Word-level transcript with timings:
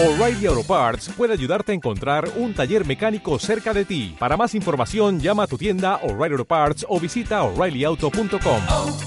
O'Reilly 0.00 0.46
Auto 0.46 0.62
Parts 0.62 1.08
puede 1.08 1.32
ayudarte 1.32 1.72
a 1.72 1.74
encontrar 1.74 2.30
un 2.36 2.54
taller 2.54 2.86
mecánico 2.86 3.36
cerca 3.40 3.74
de 3.74 3.84
ti. 3.84 4.14
Para 4.16 4.36
más 4.36 4.54
información, 4.54 5.18
llama 5.18 5.42
a 5.42 5.46
tu 5.48 5.58
tienda 5.58 5.96
O'Reilly 6.04 6.34
Auto 6.34 6.44
Parts 6.44 6.86
o 6.88 7.00
visita 7.00 7.42
oreillyauto.com. 7.42 8.62
oh, 8.68 9.00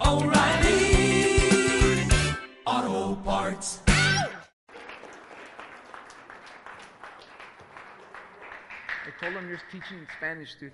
oh, 0.00 0.24
O'Reilly 0.24 1.38
Auto 2.64 3.22
Parts. 3.22 3.80
I 9.06 9.10
told 9.20 9.34
him 9.34 9.48
you're 9.48 9.62
teaching 9.70 10.04
Spanish, 10.16 10.56
dude. 10.58 10.72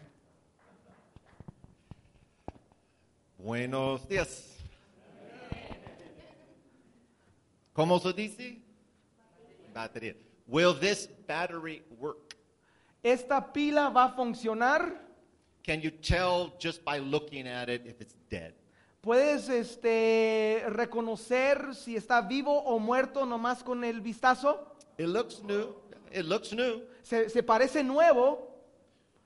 Buenos 3.37 4.09
días. 4.09 4.57
¿Cómo 7.75 7.99
se 7.99 8.15
dice? 8.15 8.62
Batería. 9.73 10.14
Will 10.46 10.74
this 10.78 11.09
battery 11.27 11.83
work? 11.98 12.37
¿Esta 13.02 13.52
pila 13.52 13.91
va 13.91 14.05
a 14.05 14.09
funcionar? 14.14 15.01
Can 15.64 15.80
you 15.80 15.91
tell 15.91 16.52
just 16.59 16.84
by 16.84 16.98
looking 16.98 17.47
at 17.47 17.69
it 17.69 17.87
if 17.87 18.00
it's 18.00 18.14
dead? 18.30 18.52
¿Puedes 19.00 19.48
este, 19.48 20.62
reconocer 20.69 21.74
si 21.74 21.97
está 21.97 22.20
vivo 22.20 22.56
o 22.64 22.78
muerto 22.78 23.24
nomás 23.27 23.62
con 23.64 23.83
el 23.84 24.00
vistazo? 24.00 24.77
It 24.98 25.06
looks 25.06 25.42
new. 25.42 25.75
It 26.12 26.25
looks 26.27 26.52
new. 26.52 26.83
Se, 27.02 27.28
se 27.28 27.42
parece 27.42 27.83
nuevo 27.83 28.48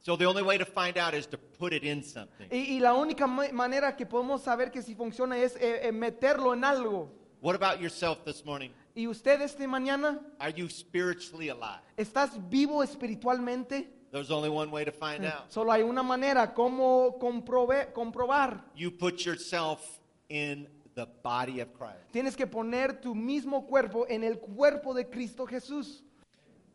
So 0.03 0.17
the 0.17 0.25
only 0.25 0.43
way 0.43 0.57
to 0.57 0.65
find 0.65 0.97
out 0.99 1.15
is 1.15 1.27
to 1.27 1.37
put 1.37 1.73
it 1.73 1.83
in 1.83 2.03
something. 2.05 2.47
y, 2.51 2.77
y 2.77 2.81
la 2.81 2.95
única 2.95 3.27
ma- 3.27 3.51
manera 3.53 3.97
que 3.97 4.07
podemos 4.07 4.41
saber 4.41 4.71
que 4.71 4.81
si 4.81 4.95
funciona 4.95 5.37
es 5.37 5.57
eh, 5.57 5.81
eh, 5.89 5.93
meterlo 5.93 6.55
en 6.55 6.65
algo. 6.65 7.11
What 7.41 7.57
about 7.57 7.81
yourself 7.81 8.25
this 8.25 8.45
morning? 8.45 8.71
¿Y 8.97 9.07
usted 9.07 9.43
este 9.43 9.69
mañana 9.69 10.19
Are 10.39 10.51
you 10.51 10.69
spiritually 10.71 11.51
alive? 11.51 11.83
estás 11.99 12.31
vivo 12.49 12.83
espiritualmente? 12.83 13.91
There's 14.11 14.31
only 14.31 14.49
one 14.49 14.71
way 14.71 14.87
to 14.87 14.91
find 14.93 15.27
out. 15.27 15.51
Solo 15.51 15.71
hay 15.71 15.83
una 15.83 16.03
manera 16.03 16.55
como 16.55 17.19
comprove- 17.19 17.93
comprobar. 17.93 18.65
You 18.75 18.91
put 18.91 19.27
yourself 19.27 20.01
in 20.31 20.67
the 20.95 21.07
body 21.23 21.61
of 21.61 21.75
Christ. 21.75 22.11
Tienes 22.11 22.35
que 22.35 22.47
poner 22.47 23.03
tu 23.03 23.15
mismo 23.15 23.67
cuerpo 23.67 24.07
en 24.09 24.25
el 24.25 24.39
cuerpo 24.39 24.95
de 24.95 25.05
Cristo 25.11 25.45
Jesús. 25.47 26.03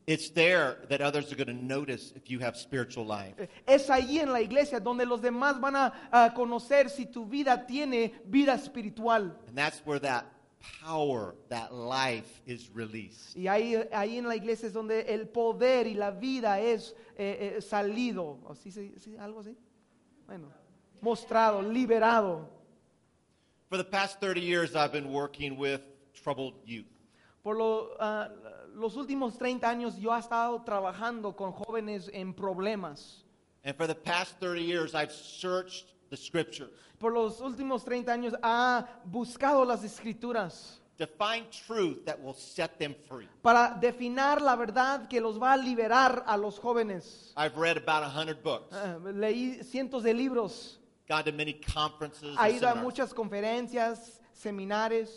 It's 0.06 0.30
there 0.30 0.78
that 0.90 1.02
others 1.02 1.32
are 1.32 1.36
going 1.36 1.48
to 1.48 1.66
notice 1.66 2.12
if 2.16 2.30
you 2.30 2.40
have 2.40 2.56
spiritual 2.56 3.06
life. 3.06 3.34
Es 3.66 3.90
ahí 3.90 4.20
en 4.20 4.32
la 4.32 4.42
iglesia 4.42 4.80
donde 4.80 5.08
los 5.08 5.22
demás 5.22 5.60
van 5.60 5.76
a, 5.76 5.94
a 6.12 6.34
conocer 6.36 6.90
si 6.90 7.08
tu 7.08 7.26
vida 7.26 7.66
tiene 7.66 8.14
vida 8.26 8.54
espiritual. 8.54 9.36
And 9.48 9.58
that's 9.58 9.82
where 9.86 10.00
that 10.02 10.26
power, 10.84 11.36
that 11.50 11.74
life 11.74 12.42
is 12.46 12.70
released. 12.74 13.36
Y 13.36 13.48
ahí, 13.48 13.76
ahí 13.92 14.18
en 14.18 14.28
la 14.28 14.36
iglesia 14.36 14.68
es 14.68 14.74
donde 14.74 15.02
el 15.02 15.28
poder 15.28 15.88
y 15.88 15.94
la 15.94 16.12
vida 16.12 16.60
es 16.60 16.96
eh, 17.18 17.56
eh, 17.58 17.62
salido. 17.62 18.40
¿O 18.46 18.56
sí 18.56 18.72
se- 18.72 19.00
sí, 19.00 19.16
¿Algo 19.18 19.40
así? 19.42 19.56
Bueno, 20.28 20.48
mostrado, 21.02 21.62
liberado. 21.62 22.48
For 23.70 23.78
the 23.78 23.84
past 23.84 24.20
30 24.20 24.42
years, 24.42 24.76
I've 24.76 24.92
been 24.92 25.12
working 25.12 25.58
with 25.58 25.82
troubled 26.14 26.56
youth. 26.66 26.86
Por 27.44 27.56
lo, 27.58 27.96
ah, 28.00 28.30
los 28.76 28.96
últimos 28.96 29.38
30 29.38 29.68
años 29.70 29.98
yo 29.98 30.14
he 30.16 30.20
estado 30.20 30.62
trabajando 30.64 31.36
con 31.36 31.52
jóvenes 31.54 32.10
en 32.14 32.34
problemas. 32.34 33.24
And 33.64 33.76
for 33.76 33.88
the 33.88 33.96
past 33.96 34.40
30 34.40 34.62
years, 34.64 34.94
I've 34.94 35.12
searched 35.12 35.94
the 36.12 36.18
scriptures 36.18 36.70
Por 37.00 37.12
los 37.14 37.42
últimos 37.42 37.84
30 37.84 38.12
años 38.14 38.34
ha 38.44 38.86
buscado 39.06 39.66
las 39.66 39.84
escrituras 39.84 40.78
to 41.00 41.08
find 41.08 41.50
truth 41.50 42.06
that 42.06 42.20
will 42.22 42.36
set 42.36 42.78
them 42.78 42.94
free. 43.10 43.28
para 43.42 43.76
definir 43.82 44.40
la 44.40 44.56
verdad 44.56 45.08
que 45.08 45.20
los 45.20 45.42
va 45.42 45.54
a 45.54 45.58
liberar 45.58 46.24
a 46.28 46.38
los 46.38 46.60
jóvenes. 46.60 47.34
I've 47.36 47.58
read 47.58 47.78
about 47.78 48.04
100 48.04 48.44
books, 48.44 48.72
Ah, 48.72 48.98
leí 49.12 49.64
cientos 49.64 50.04
de 50.04 50.14
libros, 50.14 50.78
gone 51.10 51.24
to 51.24 51.32
many 51.32 51.54
conferences, 51.54 52.36
ha 52.38 52.44
and 52.46 52.56
ido 52.58 52.68
a 52.68 52.74
seminars. 52.74 52.84
muchas 52.84 53.14
conferencias, 53.16 54.20
seminarios. 54.34 55.10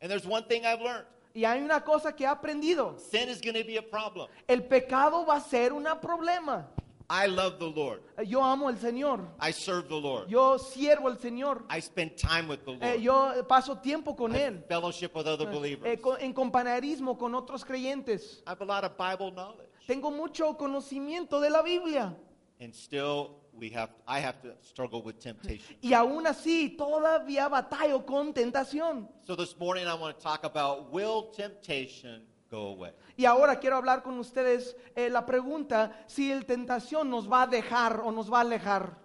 and 0.00 0.10
there's 0.10 0.24
one 0.26 0.44
thing 0.44 0.64
I've 0.64 0.80
learned 0.80 1.04
Y 1.34 1.44
hay 1.44 1.60
una 1.62 1.80
cosa 1.84 2.12
que 2.16 2.24
he 2.24 2.28
aprendido. 2.28 2.98
sin 2.98 3.28
is 3.28 3.40
going 3.42 3.54
to 3.54 3.64
be 3.64 3.76
a 3.76 3.82
problem. 3.82 4.26
El 4.48 4.62
pecado 4.62 5.24
va 5.26 5.36
a 5.36 5.40
ser 5.40 5.72
un 5.74 5.84
problema. 6.00 6.66
I 7.12 7.26
love 7.26 7.58
the 7.58 7.66
Lord, 7.68 8.02
Yo 8.24 8.40
amo 8.40 8.68
al 8.68 8.76
Señor. 8.76 9.26
I 9.40 9.50
serve 9.50 9.88
the 9.88 9.96
Lord, 10.00 10.28
Yo 10.28 10.56
siervo 10.58 11.08
al 11.08 11.18
Señor. 11.18 11.64
I 11.68 11.80
spend 11.80 12.16
time 12.16 12.46
with 12.46 12.64
the 12.64 12.72
Eh, 12.80 12.98
Lord, 12.98 13.34
yo 13.36 13.44
paso 13.48 13.74
tiempo 13.78 14.14
con 14.14 14.32
I 14.36 14.38
Él. 14.42 14.64
fellowship 14.68 15.12
with 15.16 15.26
other 15.26 15.46
believers. 15.46 15.84
Eh, 15.92 16.00
co- 16.00 16.16
en 16.16 16.32
compañerismo 16.32 17.18
con 17.18 17.34
otros 17.34 17.64
creyentes. 17.64 18.42
I 18.46 18.50
have 18.50 18.60
a 18.60 18.64
lot 18.64 18.84
of 18.84 18.96
Bible 18.96 19.32
knowledge. 19.32 19.68
Tengo 19.88 20.12
mucho 20.12 20.56
conocimiento 20.56 21.40
de 21.40 21.50
la 21.50 21.62
Biblia. 21.62 22.14
And 22.60 22.72
still, 22.72 23.40
we 23.54 23.70
have, 23.70 23.90
I 24.06 24.20
have 24.20 24.40
to 24.42 24.54
struggle 24.62 25.02
with 25.02 25.18
temptation. 25.18 25.76
Y 25.82 25.92
aún 25.94 26.26
así, 26.28 26.76
todavía 26.76 27.48
batallo 27.48 28.06
con 28.06 28.32
tentación. 28.32 29.08
So 29.26 29.34
this 29.34 29.58
morning, 29.58 29.86
I 29.88 29.94
want 29.94 30.16
to 30.16 30.22
talk 30.22 30.44
about 30.44 30.92
will 30.92 31.32
temptation 31.34 32.22
go 32.50 32.72
away? 32.72 32.92
Y 33.16 33.24
ahora 33.24 33.58
quiero 33.58 33.76
hablar 33.76 34.02
con 34.02 34.18
ustedes 34.18 34.76
eh, 34.94 35.08
la 35.08 35.24
pregunta 35.24 36.04
si 36.06 36.30
el 36.30 36.44
tentación 36.44 37.08
nos 37.08 37.30
va 37.30 37.42
a 37.42 37.46
dejar 37.46 38.00
o 38.00 38.12
nos 38.12 38.30
va 38.30 38.38
a 38.38 38.40
alejar. 38.42 38.96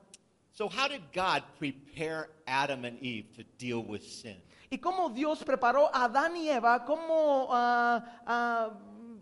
So, 0.52 0.70
how 0.70 0.88
did 0.88 1.02
God 1.14 1.44
prepare 1.60 2.30
Adam 2.48 2.86
and 2.86 2.98
Eve 3.02 3.34
to 3.36 3.44
deal 3.58 3.84
with 3.86 4.02
sin? 4.02 4.42
Y 4.70 4.78
cómo 4.78 5.10
Dios 5.10 5.44
preparó 5.44 5.90
a 5.94 6.06
Adán 6.06 6.36
y 6.38 6.50
Eva 6.50 6.86
como 6.86 7.50
ah, 7.52 8.22
ah, 8.26 8.70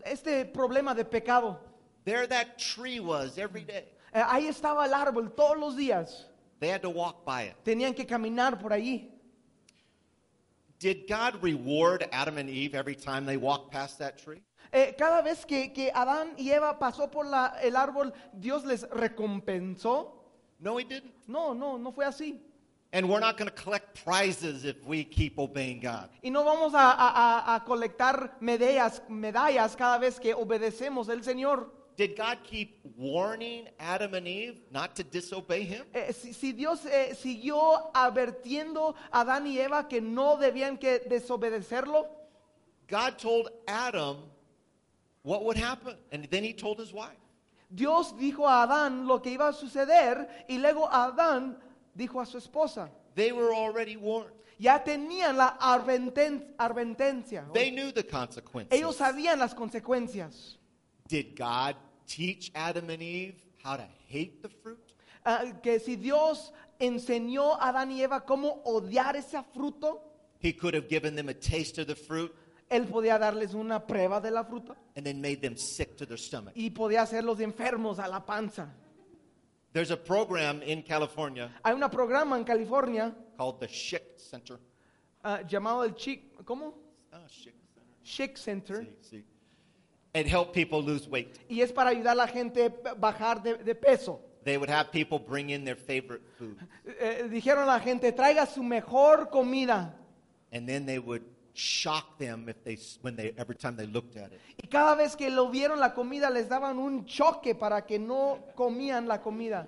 este 0.04 0.44
problema 0.46 0.94
de 0.94 1.04
pecado. 1.04 1.58
There, 2.04 2.26
that 2.28 2.56
tree 2.56 3.00
was 3.00 3.38
every 3.38 3.64
day. 3.64 3.88
Eh, 4.12 4.22
ahí 4.24 4.46
estaba 4.46 4.86
el 4.86 4.94
árbol 4.94 5.34
todos 5.34 5.58
los 5.58 5.76
días. 5.76 6.28
They 6.60 6.70
had 6.70 6.82
to 6.82 6.90
walk 6.90 7.24
by 7.24 7.48
it. 7.48 7.56
Tenían 7.64 7.94
que 7.94 8.06
caminar 8.06 8.58
por 8.58 8.72
allí. 8.72 9.10
Did 10.84 11.06
God 11.08 11.42
reward 11.42 12.06
Adam 12.12 12.36
and 12.36 12.50
Eve 12.50 12.74
every 12.74 12.94
time 12.94 13.24
they 13.24 13.38
walked 13.38 13.70
past 13.72 13.98
that 14.00 14.18
tree? 14.22 14.42
Eh, 14.70 14.92
cada 14.98 15.22
vez 15.22 15.42
que, 15.46 15.72
que 15.72 15.90
Adán 15.94 16.34
y 16.36 16.50
Eva 16.50 16.78
pasó 16.78 17.10
por 17.10 17.24
la- 17.24 17.54
el 17.62 17.74
árbol, 17.74 18.12
Dios 18.38 18.66
les 18.66 18.82
recompensó. 18.90 20.12
No, 20.60 20.78
He 20.78 20.84
didn't. 20.84 21.14
No, 21.26 21.54
no, 21.54 21.78
no 21.78 21.90
fue 21.90 22.04
así. 22.04 22.38
And 22.92 23.08
we're 23.08 23.18
not 23.18 23.38
going 23.38 23.48
to 23.50 23.56
collect 23.62 24.04
prizes 24.04 24.66
if 24.66 24.76
we 24.86 25.04
keep 25.04 25.38
obeying 25.38 25.80
God. 25.80 26.10
Y 26.22 26.28
no 26.28 26.44
vamos 26.44 26.74
a, 26.74 26.90
a- 26.92 27.54
a- 27.56 27.64
colectar 27.64 28.32
medallas, 28.40 29.00
medallas 29.08 29.74
cada 29.76 29.98
vez 29.98 30.20
que 30.20 30.34
obedecemos 30.34 31.08
al 31.08 31.22
Señor. 31.24 31.72
Did 31.96 32.16
God 32.16 32.38
keep 32.42 32.80
warning 32.96 33.68
Adam 33.78 34.14
and 34.14 34.26
Eve 34.26 34.60
not 34.72 34.96
to 34.96 35.04
disobey 35.04 35.62
Him? 35.62 35.84
Eh, 35.94 36.12
si, 36.12 36.32
si 36.32 36.52
Dios 36.52 36.84
eh, 36.86 37.14
siguió 37.14 37.90
advirtiendo 37.94 38.94
a 39.12 39.20
Adán 39.20 39.46
y 39.46 39.58
Eva 39.60 39.86
que 39.88 40.00
no 40.00 40.36
debían 40.36 40.76
que 40.78 40.98
desobedecerlo, 41.00 42.08
God 42.88 43.16
told 43.18 43.48
Adam 43.68 44.16
what 45.22 45.44
would 45.44 45.56
happen, 45.56 45.94
and 46.12 46.24
then 46.30 46.42
He 46.42 46.52
told 46.52 46.78
his 46.80 46.92
wife. 46.92 47.16
Dios 47.72 48.12
dijo 48.18 48.46
a 48.46 48.62
Adán 48.66 49.06
lo 49.06 49.20
que 49.22 49.30
iba 49.32 49.48
a 49.48 49.52
suceder 49.52 50.28
y 50.48 50.58
luego 50.58 50.88
Adán 50.90 51.56
dijo 51.96 52.20
a 52.20 52.26
su 52.26 52.38
esposa. 52.38 52.90
They 53.14 53.30
were 53.32 53.52
already 53.54 53.96
warned. 53.96 54.32
Ya 54.58 54.82
tenían 54.84 55.36
la 55.36 55.56
adverten- 55.60 56.54
advertencia. 56.58 57.44
They 57.52 57.70
knew 57.70 57.92
the 57.92 58.04
consequences. 58.04 58.76
Ellos 58.76 58.96
sabían 58.96 59.38
las 59.38 59.54
consecuencias. 59.54 60.58
Did 61.08 61.36
God 61.36 61.76
teach 62.06 62.50
Adam 62.54 62.88
and 62.90 63.02
Eve 63.02 63.34
how 63.62 63.76
to 63.76 63.86
hate 64.08 64.42
the 64.42 64.48
fruit? 64.48 64.78
Ah, 65.26 65.44
que 65.62 65.78
si 65.78 65.96
Dios 65.96 66.50
enseñó 66.80 67.58
a 67.60 67.68
Adán 67.70 67.90
y 67.92 68.02
Eva 68.02 68.24
cómo 68.24 68.62
odiar 68.64 69.16
ese 69.16 69.42
fruto, 69.54 70.00
He 70.40 70.52
could 70.52 70.74
have 70.74 70.88
given 70.88 71.14
them 71.14 71.28
a 71.28 71.34
taste 71.34 71.78
of 71.78 71.86
the 71.86 71.94
fruit 71.94 72.34
Él 72.70 72.86
podía 72.86 73.18
darles 73.18 73.54
una 73.54 73.80
prueba 73.86 74.20
de 74.20 74.30
la 74.30 74.44
fruta 74.44 74.74
and 74.96 75.04
then 75.06 75.20
made 75.20 75.40
them 75.40 75.56
sick 75.56 75.96
to 75.96 76.06
their 76.06 76.18
stomach. 76.18 76.52
y 76.56 76.70
podía 76.70 77.02
hacerlos 77.02 77.38
enfermos 77.40 77.98
a 77.98 78.08
la 78.08 78.20
panza. 78.24 78.68
There's 79.72 79.90
a 79.90 79.96
program 79.96 80.62
in 80.62 80.82
California 80.82 81.50
Hay 81.64 81.74
un 81.74 81.88
programa 81.90 82.36
en 82.38 82.44
California 82.44 83.14
called 83.36 83.60
the 83.60 83.68
Schick 83.68 84.18
Center. 84.18 84.58
ah, 85.22 85.40
llamado 85.46 85.84
el 85.84 85.94
Chic, 85.94 86.42
¿cómo? 86.44 86.74
Ah, 87.12 87.26
Schick 87.28 87.54
Center. 87.74 87.84
Chic 88.02 88.36
Center. 88.38 88.86
Sí, 89.02 89.18
sí. 89.18 89.24
It 90.14 90.26
helped 90.28 90.52
people 90.54 90.80
lose 90.80 91.08
weight. 91.08 91.36
Y 91.48 91.60
es 91.60 91.72
para 91.72 91.90
ayudar 91.90 92.12
a 92.12 92.14
la 92.14 92.26
gente 92.28 92.72
a 92.84 92.94
bajar 92.94 93.42
de, 93.42 93.56
de 93.56 93.74
peso. 93.74 94.20
They 94.44 94.56
would 94.58 94.70
have 94.70 94.90
people 94.92 95.18
bring 95.18 95.50
in 95.50 95.64
their 95.64 95.76
favorite 95.76 96.22
food, 96.38 96.56
Eh, 97.00 97.28
dijeron 97.30 97.62
a 97.64 97.66
la 97.66 97.80
gente, 97.80 98.12
traiga 98.12 98.46
su 98.46 98.62
mejor 98.62 99.28
comida. 99.30 99.94
and 100.52 100.68
then 100.68 100.86
they 100.86 100.98
would 101.00 101.22
shock 101.54 102.18
them 102.18 102.48
if 102.48 102.62
they 102.62 102.76
when 103.02 103.16
they 103.16 103.32
every 103.38 103.56
time 103.56 103.74
they 103.76 103.86
looked 103.86 104.16
at 104.16 104.30
it. 104.32 104.40
Y 104.62 104.68
cada 104.68 104.94
vez 104.96 105.16
que 105.16 105.30
lo 105.30 105.48
vieron 105.50 105.80
la 105.80 105.94
comida 105.94 106.30
les 106.30 106.48
daban 106.48 106.78
un 106.78 107.06
choque 107.06 107.54
para 107.54 107.84
que 107.86 107.98
no 107.98 108.38
comían 108.54 109.08
la 109.08 109.20
comida. 109.20 109.66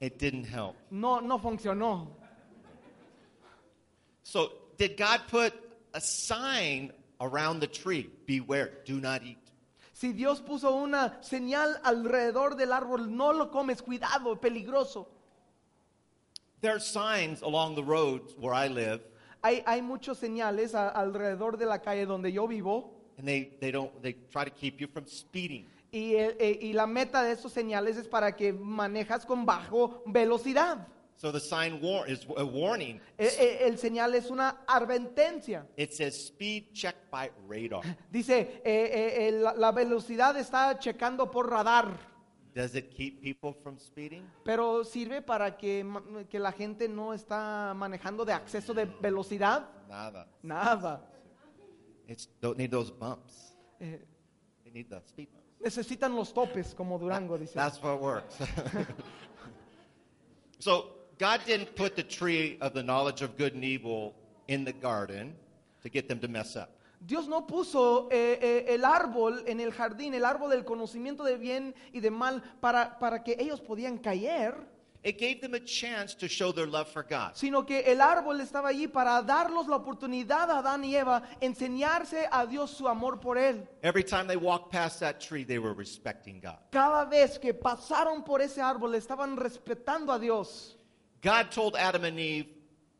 It 0.00 0.18
didn't 0.18 0.44
help. 0.44 0.76
No, 0.90 1.20
no 1.20 1.38
funcionó. 1.38 2.08
So, 4.24 4.52
did 4.76 4.96
God 4.96 5.20
put 5.30 5.54
a 5.94 6.00
sign 6.00 6.92
around 7.20 7.60
the 7.60 7.66
tree, 7.66 8.10
beware, 8.26 8.82
do 8.86 9.00
not 9.00 9.22
eat. 9.22 9.38
Si 9.92 10.12
Dios 10.12 10.40
puso 10.40 10.72
una 10.76 11.18
señal 11.22 11.80
alrededor 11.82 12.54
del 12.56 12.72
árbol, 12.72 13.08
no 13.10 13.32
lo 13.32 13.50
comes, 13.50 13.82
cuidado, 13.82 14.36
peligroso. 14.40 15.08
There 16.60 16.72
are 16.72 16.80
signs 16.80 17.42
along 17.42 17.74
the 17.76 17.82
roads 17.82 18.34
where 18.38 18.54
I 18.54 18.68
live, 18.68 19.00
Hay, 19.42 19.62
hay 19.66 19.80
muchos 19.82 20.18
señales 20.18 20.74
a- 20.74 20.88
alrededor 20.90 21.56
de 21.56 21.66
la 21.66 21.78
calle 21.80 22.06
donde 22.06 22.32
yo 22.32 22.46
vivo 22.48 22.92
and 23.18 23.26
they, 23.26 23.56
they 23.60 23.70
don't 23.70 23.90
they 24.02 24.12
try 24.32 24.44
to 24.44 24.50
keep 24.50 24.80
you 24.80 24.88
from 24.88 25.06
speeding. 25.06 25.66
y, 25.92 26.14
eh, 26.14 26.36
eh, 26.40 26.58
y 26.60 26.72
la 26.72 26.86
meta 26.86 27.22
de 27.22 27.32
esos 27.32 27.52
señales 27.52 27.96
es 27.96 28.08
para 28.08 28.34
que 28.36 28.52
manejas 28.52 29.24
con 29.24 29.46
bajo 29.46 30.02
velocidad. 30.06 30.86
So 31.20 31.32
the 31.32 31.40
sign 31.40 31.80
war- 31.82 32.06
is 32.08 32.24
a 32.36 32.44
warning. 32.44 33.00
Eh, 33.18 33.28
eh, 33.38 33.58
el 33.66 33.76
señal 33.76 34.14
es 34.14 34.30
una 34.30 34.60
advertencia. 34.68 35.66
It 35.76 35.92
says 35.92 36.14
speed 36.14 36.72
checked 36.72 37.10
by 37.10 37.32
radar. 37.48 37.82
Dice, 38.12 38.38
eh, 38.38 38.62
eh, 38.64 39.26
eh, 39.28 39.32
la, 39.32 39.52
la 39.54 39.72
velocidad 39.72 40.36
está 40.38 40.78
checando 40.78 41.28
por 41.28 41.50
radar, 41.50 41.98
Does 42.54 42.76
it 42.76 42.90
keep 42.94 43.20
people 43.20 43.52
from 43.52 43.78
speeding? 43.80 44.22
pero 44.44 44.84
sirve 44.84 45.20
para 45.20 45.56
que, 45.56 45.84
que 46.30 46.38
la 46.38 46.52
gente 46.52 46.88
no 46.88 47.12
está 47.12 47.74
manejando 47.74 48.24
de 48.24 48.32
acceso 48.32 48.72
de 48.72 48.84
velocidad. 48.86 49.68
Nada. 49.88 50.28
Nada. 50.42 51.04
It's 52.06 52.28
don't 52.40 52.56
need 52.56 52.70
those 52.70 52.92
bumps. 52.92 53.56
Eh, 53.80 53.98
They 54.62 54.70
need 54.72 54.88
the 54.88 55.00
speed 55.00 55.28
bumps. 55.32 55.60
necesitan 55.60 56.14
los 56.14 56.32
topes, 56.32 56.76
como 56.76 56.96
Durango 56.96 57.36
dice. 57.38 57.54
That's 57.54 57.82
what 57.82 58.00
works. 58.00 58.36
so 60.60 60.94
God 61.18 61.40
didn't 61.46 61.74
put 61.74 61.96
the 61.96 62.02
tree 62.02 62.58
of 62.60 62.72
the 62.74 62.82
knowledge 62.82 63.22
of 63.22 63.36
good 63.36 63.54
and 63.54 63.64
evil 63.64 64.14
in 64.46 64.64
the 64.64 64.72
garden 64.72 65.34
to 65.82 65.88
get 65.88 66.08
them 66.08 66.18
to 66.20 66.28
mess 66.28 66.56
up. 66.56 66.70
Dios 67.00 67.28
no 67.28 67.46
puso 67.46 68.08
eh, 68.10 68.38
eh, 68.42 68.74
el 68.74 68.84
árbol 68.84 69.44
en 69.46 69.60
el 69.60 69.70
jardín, 69.72 70.14
el 70.14 70.24
árbol 70.24 70.50
del 70.50 70.64
conocimiento 70.64 71.22
de 71.22 71.36
bien 71.36 71.74
y 71.92 72.00
de 72.00 72.10
mal, 72.10 72.42
para, 72.60 72.98
para 72.98 73.22
que 73.22 73.36
ellos 73.38 73.60
podían 73.60 73.98
caer, 73.98 74.54
It 75.04 75.16
gave 75.16 75.40
them 75.40 75.54
a 75.54 75.60
chance 75.60 76.12
to 76.16 76.26
show 76.26 76.50
their 76.52 76.66
love 76.66 76.88
for 76.88 77.04
God. 77.04 77.34
sino 77.34 77.64
que 77.64 77.80
el 77.86 78.00
árbol 78.00 78.40
estaba 78.40 78.70
allí 78.70 78.88
para 78.88 79.22
darlos 79.22 79.68
la 79.68 79.76
oportunidad 79.76 80.50
a 80.50 80.58
Adán 80.58 80.84
y 80.84 80.96
Eva, 80.96 81.22
enseñarse 81.40 82.28
a 82.32 82.44
Dios 82.46 82.72
su 82.72 82.88
amor 82.88 83.20
por 83.20 83.38
él. 83.38 83.64
Every 83.82 84.02
time 84.02 84.26
they 84.26 84.36
walked 84.36 84.72
past 84.72 84.98
that 84.98 85.20
tree, 85.20 85.44
they 85.44 85.60
were 85.60 85.72
respecting 85.72 86.40
God. 86.40 86.58
Cada 86.72 87.04
vez 87.04 87.38
que 87.38 87.54
pasaron 87.54 88.24
por 88.24 88.42
ese 88.42 88.60
árbol, 88.60 88.96
estaban 88.96 89.36
respetando 89.36 90.12
a 90.12 90.18
Dios. 90.18 90.77
God 91.22 91.50
told 91.50 91.76
Adam 91.76 92.04
and 92.04 92.18
Eve 92.18 92.46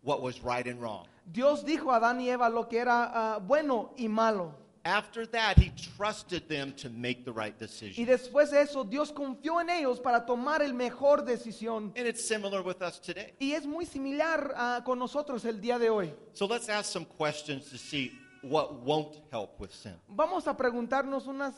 what 0.02 0.22
was 0.22 0.42
right 0.42 0.66
and 0.66 0.80
wrong. 0.80 1.06
Dios 1.30 1.62
dijo 1.62 1.92
a 1.92 1.96
Adán 2.00 2.20
y 2.20 2.28
Eva 2.30 2.48
lo 2.48 2.64
que 2.68 2.78
era 2.78 3.10
ah, 3.12 3.38
bueno 3.38 3.90
y 3.98 4.08
malo. 4.08 4.54
After 4.84 5.26
that, 5.26 5.58
he 5.58 5.70
trusted 5.96 6.48
them 6.48 6.72
to 6.72 6.88
make 6.88 7.24
the 7.26 7.32
right 7.32 7.54
Y 7.60 7.66
decision. 7.66 8.06
después 8.06 8.50
de 8.50 8.62
eso, 8.62 8.84
Dios 8.84 9.12
confió 9.12 9.60
en 9.60 9.68
ellos 9.68 10.00
para 10.00 10.24
tomar 10.24 10.62
el 10.62 10.72
mejor 10.72 11.24
decisión. 11.24 11.92
And 11.96 12.06
it's 12.06 12.26
similar 12.26 12.62
with 12.62 12.80
us 12.80 12.98
today. 12.98 13.34
Y 13.38 13.52
es 13.52 13.66
muy 13.66 13.84
similar 13.84 14.54
ah, 14.56 14.80
con 14.84 14.98
nosotros 14.98 15.44
el 15.44 15.60
día 15.60 15.78
de 15.78 15.90
hoy. 15.90 16.14
So 16.32 16.46
let's 16.46 16.70
ask 16.70 16.90
some 16.90 17.04
questions 17.04 17.68
to 17.70 17.76
see 17.76 18.12
what 18.42 18.82
won't 18.82 19.20
help 19.30 19.60
with 19.60 19.72
sin. 19.72 19.94
Vamos 20.08 20.46
a 20.46 20.56
preguntarnos 20.56 21.26
unas, 21.26 21.54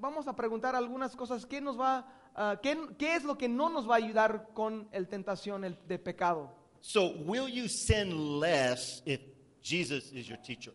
vamos 0.00 0.26
a 0.28 0.34
preguntar 0.34 0.74
algunas 0.76 1.14
cosas. 1.16 1.44
¿Qué 1.46 1.60
nos 1.60 1.78
va, 1.78 2.06
ah, 2.34 2.58
qué, 2.62 2.78
qué 2.98 3.14
es 3.16 3.24
lo 3.24 3.36
que 3.36 3.48
no 3.48 3.68
nos 3.68 3.88
va 3.88 3.94
a 3.94 3.98
ayudar 3.98 4.48
con 4.54 4.88
el 4.92 5.08
tentación 5.08 5.64
el, 5.64 5.78
de 5.86 5.98
pecado? 5.98 6.50
So, 6.80 7.12
will 7.26 7.48
you 7.48 7.68
sin 7.68 8.38
less 8.40 9.02
if 9.04 9.20
Jesus 9.62 10.12
is 10.12 10.26
your 10.26 10.38
teacher? 10.38 10.72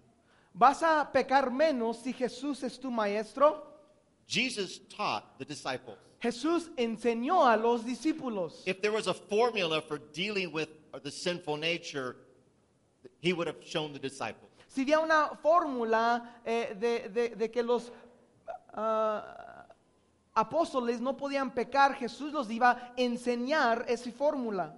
¿Vas 0.54 0.84
a 0.84 1.10
pecar 1.12 1.52
menos 1.52 1.98
si 2.04 2.14
Jesús 2.14 2.64
es 2.64 2.80
tu 2.80 2.92
maestro? 2.92 3.66
Jesus 4.28 4.80
taught 4.96 5.24
the 5.40 5.46
disciples. 5.46 5.98
Jesús 6.22 6.70
enseñó 6.78 7.46
a 7.46 7.58
los 7.58 7.84
discípulos. 7.84 8.64
If 8.66 8.80
there 8.82 8.94
was 8.94 9.08
a 9.08 9.14
formula 9.14 9.82
for 9.82 9.98
dealing 10.14 10.54
with 10.54 10.70
the 11.04 11.12
sinful 11.12 11.58
nature, 11.58 12.16
he 13.20 13.34
would 13.34 13.48
have 13.48 13.62
shown 13.64 13.92
the 13.94 14.00
disciples. 14.00 14.50
Si 14.68 14.82
había 14.84 15.00
una 15.00 15.36
fórmula 15.42 16.40
eh, 16.46 16.76
de, 16.80 17.10
de- 17.10 17.36
de 17.36 17.52
que 17.52 17.62
los 17.62 17.92
ah, 18.74 19.68
apóstoles 20.36 21.00
no 21.02 21.16
podían 21.16 21.52
pecar, 21.54 21.96
Jesús 21.96 22.34
los 22.34 22.50
iba 22.50 22.72
a 22.72 22.94
enseñar 22.98 23.86
esa 23.88 24.12
fórmula. 24.12 24.76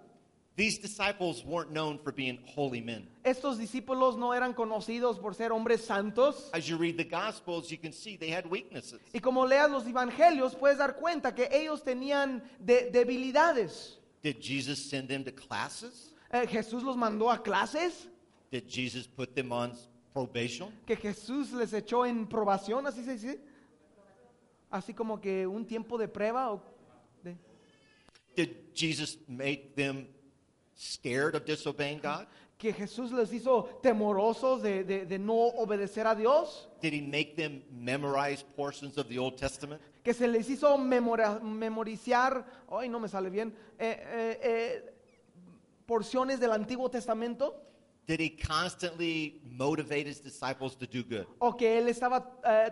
These 0.58 0.80
disciples 0.80 1.44
weren't 1.44 1.72
known 1.72 2.00
for 2.00 2.14
being 2.14 2.40
holy 2.56 2.80
men. 2.80 3.10
Estos 3.26 3.58
discípulos 3.58 4.16
no 4.18 4.34
eran 4.34 4.54
conocidos 4.54 5.20
por 5.20 5.36
ser 5.36 5.52
hombres 5.52 5.84
santos. 5.86 6.50
As 6.54 6.66
you 6.66 6.78
read 6.78 6.96
the 6.96 7.04
Gospels, 7.04 7.70
you 7.70 7.78
can 7.78 7.92
see 7.92 8.16
they 8.16 8.30
had 8.32 8.46
weaknesses. 8.50 9.02
Y 9.14 9.20
como 9.20 9.46
leas 9.46 9.70
los 9.70 9.86
evangelios, 9.86 10.56
puedes 10.56 10.78
dar 10.78 10.96
cuenta 10.96 11.36
que 11.36 11.50
ellos 11.52 11.84
tenían 11.84 12.42
de- 12.60 12.90
debilidades. 12.90 13.98
Did 14.24 14.38
Jesus 14.42 14.80
send 14.90 15.10
them 15.10 15.26
to 15.26 15.32
classes? 15.34 16.14
Eh, 16.32 16.48
Jesús 16.48 16.84
los 16.84 16.96
mandó 16.96 17.30
a 17.30 17.44
clases, 17.44 18.08
Did 18.50 18.64
Jesus 18.70 19.08
put 19.08 19.36
them 19.36 19.52
on 19.52 19.74
probation? 20.14 20.72
que 20.86 20.96
Jesús 20.96 21.52
les 21.52 21.74
echó 21.74 22.06
en 22.06 22.28
probación, 22.28 22.88
así 22.88 23.04
se 23.04 23.14
dice. 23.18 23.40
Así 24.70 24.94
como 24.94 25.20
que 25.22 25.46
un 25.48 25.66
tiempo 25.66 25.98
de 25.98 26.08
prueba. 26.08 26.52
o 26.54 26.62
de- 27.24 27.38
Did 28.36 28.50
Jesus 28.74 29.18
make 29.28 29.74
them 29.76 30.08
scared 30.76 31.36
of 31.36 31.46
disobeying 31.46 32.00
God? 32.02 32.26
que 32.58 32.72
Jesús 32.74 33.12
les 33.12 33.32
hizo 33.34 33.66
temorosos 33.84 34.62
de, 34.62 34.84
de- 34.86 35.06
de 35.06 35.20
no 35.20 35.34
obedecer 35.36 36.08
a 36.08 36.16
Dios, 36.16 36.70
Did 36.82 36.94
he 36.94 37.02
make 37.02 37.36
them 37.36 37.62
memorize 37.70 38.44
portions 38.56 38.98
of 38.98 39.08
the 39.08 39.20
Old 39.20 39.36
Testament? 39.38 39.82
que 40.04 40.14
se 40.14 40.28
les 40.28 40.50
hizo 40.50 40.78
memora- 40.78 41.40
memorizar, 41.42 42.46
ay 42.70 42.88
no 42.90 43.00
me 43.00 43.08
sale 43.10 43.30
bien, 43.30 43.54
eh, 43.78 43.98
eh, 44.08 44.40
eh, 44.44 44.94
porciones 45.86 46.40
del 46.40 46.52
Antiguo 46.52 46.90
Testamento, 46.90 47.56
Did 48.08 48.20
he 48.20 48.30
constantly 48.30 49.42
motivate 49.44 50.06
his 50.06 50.20
disciples 50.20 50.76
to 50.76 50.86
do 50.86 51.04
good? 51.04 51.26
o 51.40 51.56
que 51.56 51.78
él 51.78 51.88
estaba 51.88 52.40
eh, 52.44 52.72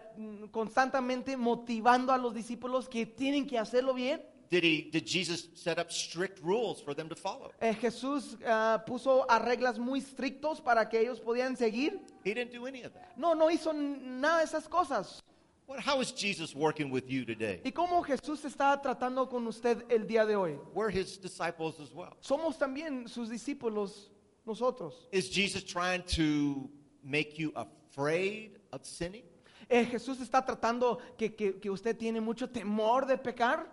constantemente 0.52 1.36
motivando 1.36 2.12
a 2.12 2.18
los 2.18 2.34
discípulos 2.34 2.88
que 2.88 3.06
tienen 3.06 3.48
que 3.48 3.58
hacerlo 3.58 3.94
bien. 3.94 4.22
Did 4.52 4.64
he 4.64 4.90
did 4.92 5.08
Jesus 5.08 5.50
set 5.56 5.80
up 5.80 5.92
strict 5.92 6.40
rules 6.44 6.80
for 6.80 6.94
them 6.94 7.10
to 7.10 7.16
follow? 7.16 7.52
Eh, 7.60 7.74
Jesús 7.74 8.38
ah, 8.46 8.84
puso 8.86 9.26
a 9.28 9.40
reglas 9.40 9.80
muy 9.80 10.00
estrictos 10.00 10.62
para 10.62 10.88
que 10.88 11.00
ellos 11.00 11.20
podían 11.20 11.58
seguir. 11.58 12.00
He 12.24 12.36
didn't 12.36 12.54
do 12.54 12.68
any 12.68 12.84
of 12.84 12.94
that. 12.94 13.18
No, 13.18 13.34
no 13.34 13.50
hizo 13.50 13.74
nada 13.74 14.40
de 14.40 14.44
esas 14.44 14.70
cosas. 14.70 15.24
What, 15.66 15.80
how 15.80 16.02
is 16.02 16.12
Jesus 16.12 16.54
working 16.54 16.92
with 16.92 17.08
you 17.08 17.26
today? 17.26 17.62
¿Y 17.64 17.72
cómo 17.72 18.04
Jesús 18.04 18.46
está 18.46 18.80
tratando 18.80 19.28
con 19.28 19.48
usted 19.48 19.86
el 19.90 20.06
día 20.06 20.24
de 20.24 20.36
hoy? 20.36 20.60
We're 20.76 20.92
his 20.92 21.18
disciples 21.20 21.80
as 21.80 21.92
well. 21.92 22.16
Somos 22.22 22.60
también 22.60 23.08
sus 23.08 23.30
discípulos 23.30 24.12
nosotros. 24.46 24.94
Is 25.12 25.30
Jesus 25.30 25.64
trying 25.64 26.04
to 26.16 26.70
make 27.04 27.38
you 27.40 27.52
afraid 27.56 28.60
of 28.72 28.86
sinning? 28.86 29.24
Eh, 29.70 29.86
Jesús 29.86 30.20
está 30.20 30.46
tratando 30.46 31.00
que, 31.18 31.30
que- 31.36 31.60
que 31.60 31.70
usted 31.70 31.98
tiene 31.98 32.22
mucho 32.22 32.48
temor 32.50 33.06
de 33.08 33.18
pecar. 33.18 33.68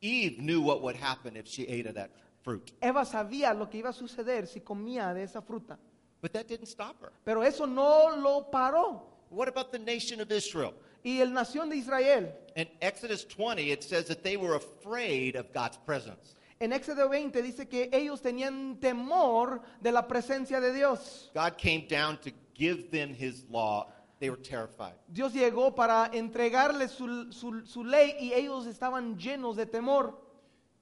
Eve 0.00 0.38
knew 0.38 0.62
what 0.62 0.80
would 0.82 0.96
happen 0.96 1.36
if 1.36 1.46
she 1.46 1.64
ate 1.68 1.86
of 1.86 1.94
that 1.94 2.10
fruit, 2.42 2.72
Eva 2.82 3.04
sabía 3.04 3.54
lo 3.56 3.66
que 3.68 3.80
iba 3.80 3.90
a 3.90 3.92
suceder 3.92 4.46
si 4.48 4.60
comía 4.60 5.12
de 5.14 5.22
esa 5.24 5.42
fruta. 5.42 5.78
but 6.22 6.32
that 6.32 6.48
didn't 6.48 6.66
stop 6.68 7.00
her. 7.02 7.12
Pero 7.24 7.42
eso 7.42 7.66
no 7.66 8.14
lo 8.16 8.42
paró. 8.50 9.02
What 9.30 9.48
about 9.48 9.70
the 9.72 9.78
nation 9.78 10.20
of 10.20 10.30
Israel? 10.32 10.74
Y 11.04 11.20
el 11.20 11.28
nación 11.32 11.68
de 11.70 11.76
Israel, 11.76 12.32
In 12.56 12.66
Exodus 12.82 13.24
20, 13.24 13.70
it 13.70 13.82
says 13.84 14.06
that 14.08 14.22
they 14.22 14.36
were 14.36 14.54
afraid 14.56 15.36
of 15.36 15.52
God's 15.52 15.76
presence. 15.78 16.34
En 16.60 16.72
Éxodo 16.74 17.08
20 17.08 17.40
dice 17.42 17.66
que 17.68 17.88
ellos 17.90 18.20
tenían 18.20 18.78
temor 18.78 19.62
de 19.80 19.90
la 19.92 20.06
presencia 20.06 20.60
de 20.60 20.72
Dios. 20.74 21.30
God 21.34 21.56
came 21.56 21.86
down 21.88 22.18
to 22.20 22.30
give 22.54 22.90
them 22.90 23.14
his 23.14 23.44
law. 23.48 23.88
They 24.18 24.28
were 24.28 24.40
terrified. 24.40 24.94
Dios 25.08 25.32
llegó 25.32 25.74
para 25.74 26.10
entregarles 26.12 26.90
su, 26.90 27.32
su- 27.32 27.64
su 27.64 27.82
ley 27.82 28.14
y 28.20 28.34
ellos 28.34 28.66
estaban 28.66 29.16
llenos 29.18 29.56
de 29.56 29.64
temor. 29.64 30.14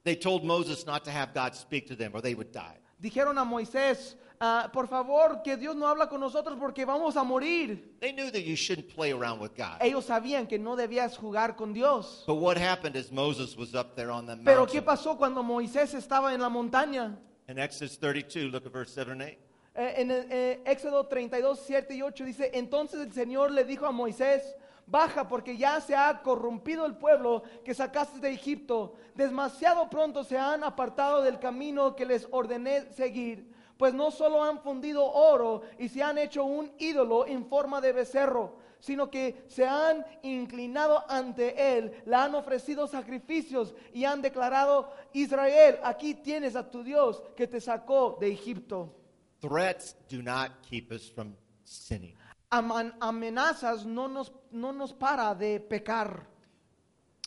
They 0.02 0.16
told 0.16 0.42
Moses 0.42 0.84
not 0.84 1.04
to 1.04 1.12
have 1.12 1.32
God 1.32 1.54
speak 1.54 1.86
to 1.86 1.94
them 1.96 2.12
or 2.14 2.20
they 2.20 2.34
would 2.34 2.50
die. 2.52 2.78
Dijeron 3.00 3.38
a 3.38 3.44
Moisés, 3.44 4.16
"Ah, 4.40 4.70
por 4.72 4.86
favor, 4.86 5.42
que 5.42 5.56
Dios 5.56 5.74
no 5.74 5.86
habla 5.86 6.08
con 6.08 6.20
nosotros 6.20 6.56
porque 6.58 6.84
vamos 6.84 7.16
a 7.16 7.24
morir. 7.24 7.96
They 8.00 8.12
knew 8.12 8.30
that 8.30 8.40
you 8.42 8.54
shouldn't 8.54 8.94
play 8.94 9.10
around 9.12 9.40
with 9.40 9.52
God. 9.56 9.80
Ellos 9.80 10.04
sabían 10.06 10.46
que 10.46 10.58
no 10.58 10.76
debías 10.76 11.16
jugar 11.16 11.56
con 11.56 11.72
Dios. 11.72 12.24
But 12.26 12.36
what 12.36 12.56
happened 12.56 12.96
is 12.96 13.10
Moses 13.10 13.56
was 13.56 13.74
up 13.74 13.94
there 13.96 14.10
on 14.10 14.26
the 14.26 14.36
Pero 14.36 14.66
¿qué 14.66 14.80
mountain. 14.80 14.84
pasó 14.84 15.16
cuando 15.18 15.42
Moisés 15.42 15.94
estaba 15.94 16.32
en 16.34 16.40
la 16.40 16.48
montaña? 16.48 17.18
In 17.48 17.58
Exodus 17.58 17.98
32, 17.98 18.52
look 18.52 18.66
at 18.66 18.72
verse 18.72 18.92
7 18.92 19.12
and 19.12 19.22
8. 19.22 19.38
Eh, 19.74 19.94
en 19.96 20.10
eh, 20.10 20.60
Éxodo 20.66 21.06
32, 21.06 21.60
7 21.64 21.94
y 21.94 22.02
8 22.02 22.24
dice, 22.24 22.50
entonces 22.52 23.00
el 23.00 23.12
Señor 23.12 23.52
le 23.52 23.64
dijo 23.64 23.86
a 23.86 23.92
Moisés, 23.92 24.56
baja 24.86 25.28
porque 25.28 25.56
ya 25.56 25.80
se 25.80 25.94
ha 25.94 26.20
corrompido 26.22 26.84
el 26.84 26.96
pueblo 26.96 27.42
que 27.64 27.74
sacaste 27.74 28.18
de 28.18 28.30
Egipto. 28.30 28.94
Demasiado 29.14 29.88
pronto 29.88 30.24
se 30.24 30.36
han 30.36 30.64
apartado 30.64 31.22
del 31.22 31.38
camino 31.38 31.94
que 31.94 32.06
les 32.06 32.26
ordené 32.30 32.92
seguir. 32.92 33.46
Pues 33.78 33.94
no 33.94 34.10
solo 34.10 34.42
han 34.42 34.58
fundido 34.60 35.04
oro 35.10 35.62
y 35.78 35.88
se 35.88 36.02
han 36.02 36.18
hecho 36.18 36.44
un 36.44 36.72
ídolo 36.78 37.26
en 37.26 37.46
forma 37.46 37.80
de 37.80 37.92
becerro, 37.92 38.58
sino 38.80 39.08
que 39.08 39.44
se 39.48 39.66
han 39.66 40.04
inclinado 40.22 41.04
ante 41.08 41.78
él, 41.78 42.02
le 42.04 42.16
han 42.16 42.34
ofrecido 42.34 42.88
sacrificios 42.88 43.74
y 43.94 44.04
han 44.04 44.20
declarado, 44.20 44.92
Israel, 45.12 45.78
aquí 45.84 46.14
tienes 46.14 46.56
a 46.56 46.68
tu 46.68 46.82
Dios 46.82 47.22
que 47.36 47.46
te 47.46 47.60
sacó 47.60 48.18
de 48.20 48.32
Egipto. 48.32 48.92
Threats 49.40 49.96
do 50.10 50.22
not 50.22 50.50
keep 50.68 50.90
us 50.90 51.08
from 51.08 51.36
sinning. 51.64 52.14
Aman- 52.50 52.94
amenazas 53.00 53.86
no 53.86 54.08
nos, 54.08 54.32
no 54.50 54.72
nos 54.72 54.92
para 54.92 55.34
de 55.36 55.60
pecar. 55.60 56.26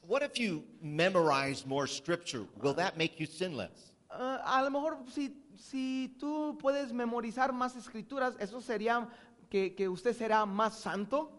What 0.06 0.22
if 0.24 0.38
you 0.38 0.66
memorize 0.82 1.66
more 1.66 1.88
scripture? 1.88 2.46
Will 2.62 2.74
that 2.74 2.98
make 2.98 3.20
you 3.20 3.26
sin 3.28 3.56
less? 3.56 3.94
Ah, 4.10 4.42
a 4.60 4.64
lo 4.64 4.70
mejor 4.72 4.98
si, 5.14 5.32
si 5.62 6.16
tú 6.20 6.58
puedes 6.60 6.92
memorizar 6.92 7.54
más 7.54 7.76
escrituras, 7.76 8.36
eso 8.40 8.62
sería 8.62 9.08
que, 9.50 9.76
que 9.76 9.88
usted 9.88 10.16
será 10.16 10.46
más 10.46 10.80
santo. 10.80 11.32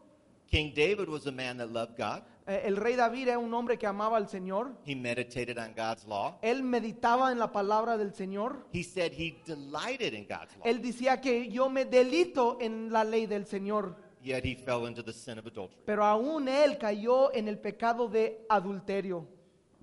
King 0.47 0.73
David 0.75 1.09
was 1.09 1.27
a 1.27 1.33
man 1.33 1.57
that 1.57 1.71
loved 1.71 1.97
God. 1.97 2.23
Eh, 2.47 2.63
el 2.65 2.77
rey 2.77 2.95
David 2.95 3.29
era 3.29 3.39
un 3.39 3.55
hombre 3.55 3.79
que 3.79 3.87
amaba 3.87 4.17
al 4.17 4.29
Señor. 4.29 4.77
He 4.85 4.95
meditated 4.95 5.59
on 5.59 5.73
God's 5.75 6.05
law. 6.07 6.39
Él 6.43 6.63
meditaba 6.63 7.33
en 7.33 7.39
la 7.39 7.51
palabra 7.53 7.97
del 7.97 8.13
Señor. 8.13 8.67
He 8.73 8.83
said 8.83 9.13
he 9.13 9.41
delighted 9.47 10.13
in 10.13 10.27
God's 10.27 10.55
law. 10.57 10.67
Él 10.67 10.83
decía 10.83 11.21
que 11.21 11.49
yo 11.49 11.71
me 11.71 11.85
delito 11.85 12.59
en 12.61 12.93
la 12.93 13.05
ley 13.05 13.27
del 13.27 13.47
Señor. 13.47 13.97
Yet 14.23 14.45
he 14.45 14.55
fell 14.55 14.87
into 14.87 15.03
the 15.03 15.13
sin 15.13 15.39
of 15.39 15.47
adultery. 15.47 15.81
Pero 15.85 16.05
aún 16.05 16.49
él 16.49 16.79
cayó 16.79 17.33
en 17.35 17.49
el 17.49 17.59
pecado 17.59 18.09
de 18.09 18.45
adulterio. 18.49 19.27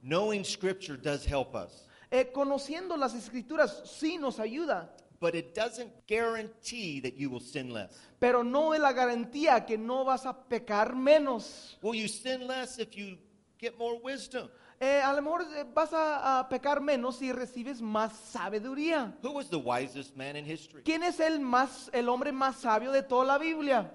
Knowing 0.02 0.46
scripture 0.46 0.98
does 0.98 1.26
help 1.26 1.56
us, 1.56 1.89
Eh, 2.12 2.32
conociendo 2.32 2.98
las 2.98 3.14
escrituras 3.14 3.84
sí 3.86 4.18
nos 4.18 4.40
ayuda, 4.40 4.90
but 5.20 5.36
it 5.36 5.54
doesn't 5.54 5.92
guarantee 6.08 7.00
that 7.02 7.14
you 7.16 7.30
will 7.30 7.42
sin 7.42 7.72
less. 7.72 7.92
pero 8.20 8.44
no 8.44 8.74
es 8.74 8.80
la 8.80 8.94
garantía 8.94 9.66
que 9.66 9.78
no 9.78 10.04
vas 10.06 10.26
a 10.26 10.34
pecar 10.34 10.96
menos. 10.96 11.78
Will 11.84 11.94
you 11.94 12.08
sin 12.08 12.48
less 12.48 12.80
if 12.80 12.96
you 12.96 13.18
get 13.60 13.78
more 13.78 14.00
wisdom? 14.02 14.50
Eh, 14.82 15.02
a 15.04 15.14
lo 15.14 15.22
mejor 15.22 15.42
eh, 15.56 15.66
vas 15.74 15.92
a, 15.94 16.40
a 16.40 16.50
pecar 16.50 16.80
menos 16.82 17.18
si 17.18 17.32
recibes 17.34 17.82
más 17.82 18.14
sabiduría. 18.14 19.14
Who 19.22 19.32
was 19.34 19.50
the 19.50 19.58
wisest 19.60 20.16
man 20.16 20.36
in 20.36 20.46
history? 20.46 20.84
¿Quién 20.84 21.04
es 21.04 21.20
el 21.20 21.40
más, 21.42 21.90
el 21.94 22.08
hombre 22.10 22.32
más 22.32 22.56
sabio 22.56 22.92
de 22.92 23.04
toda 23.04 23.26
la 23.26 23.38
Biblia? 23.38 23.92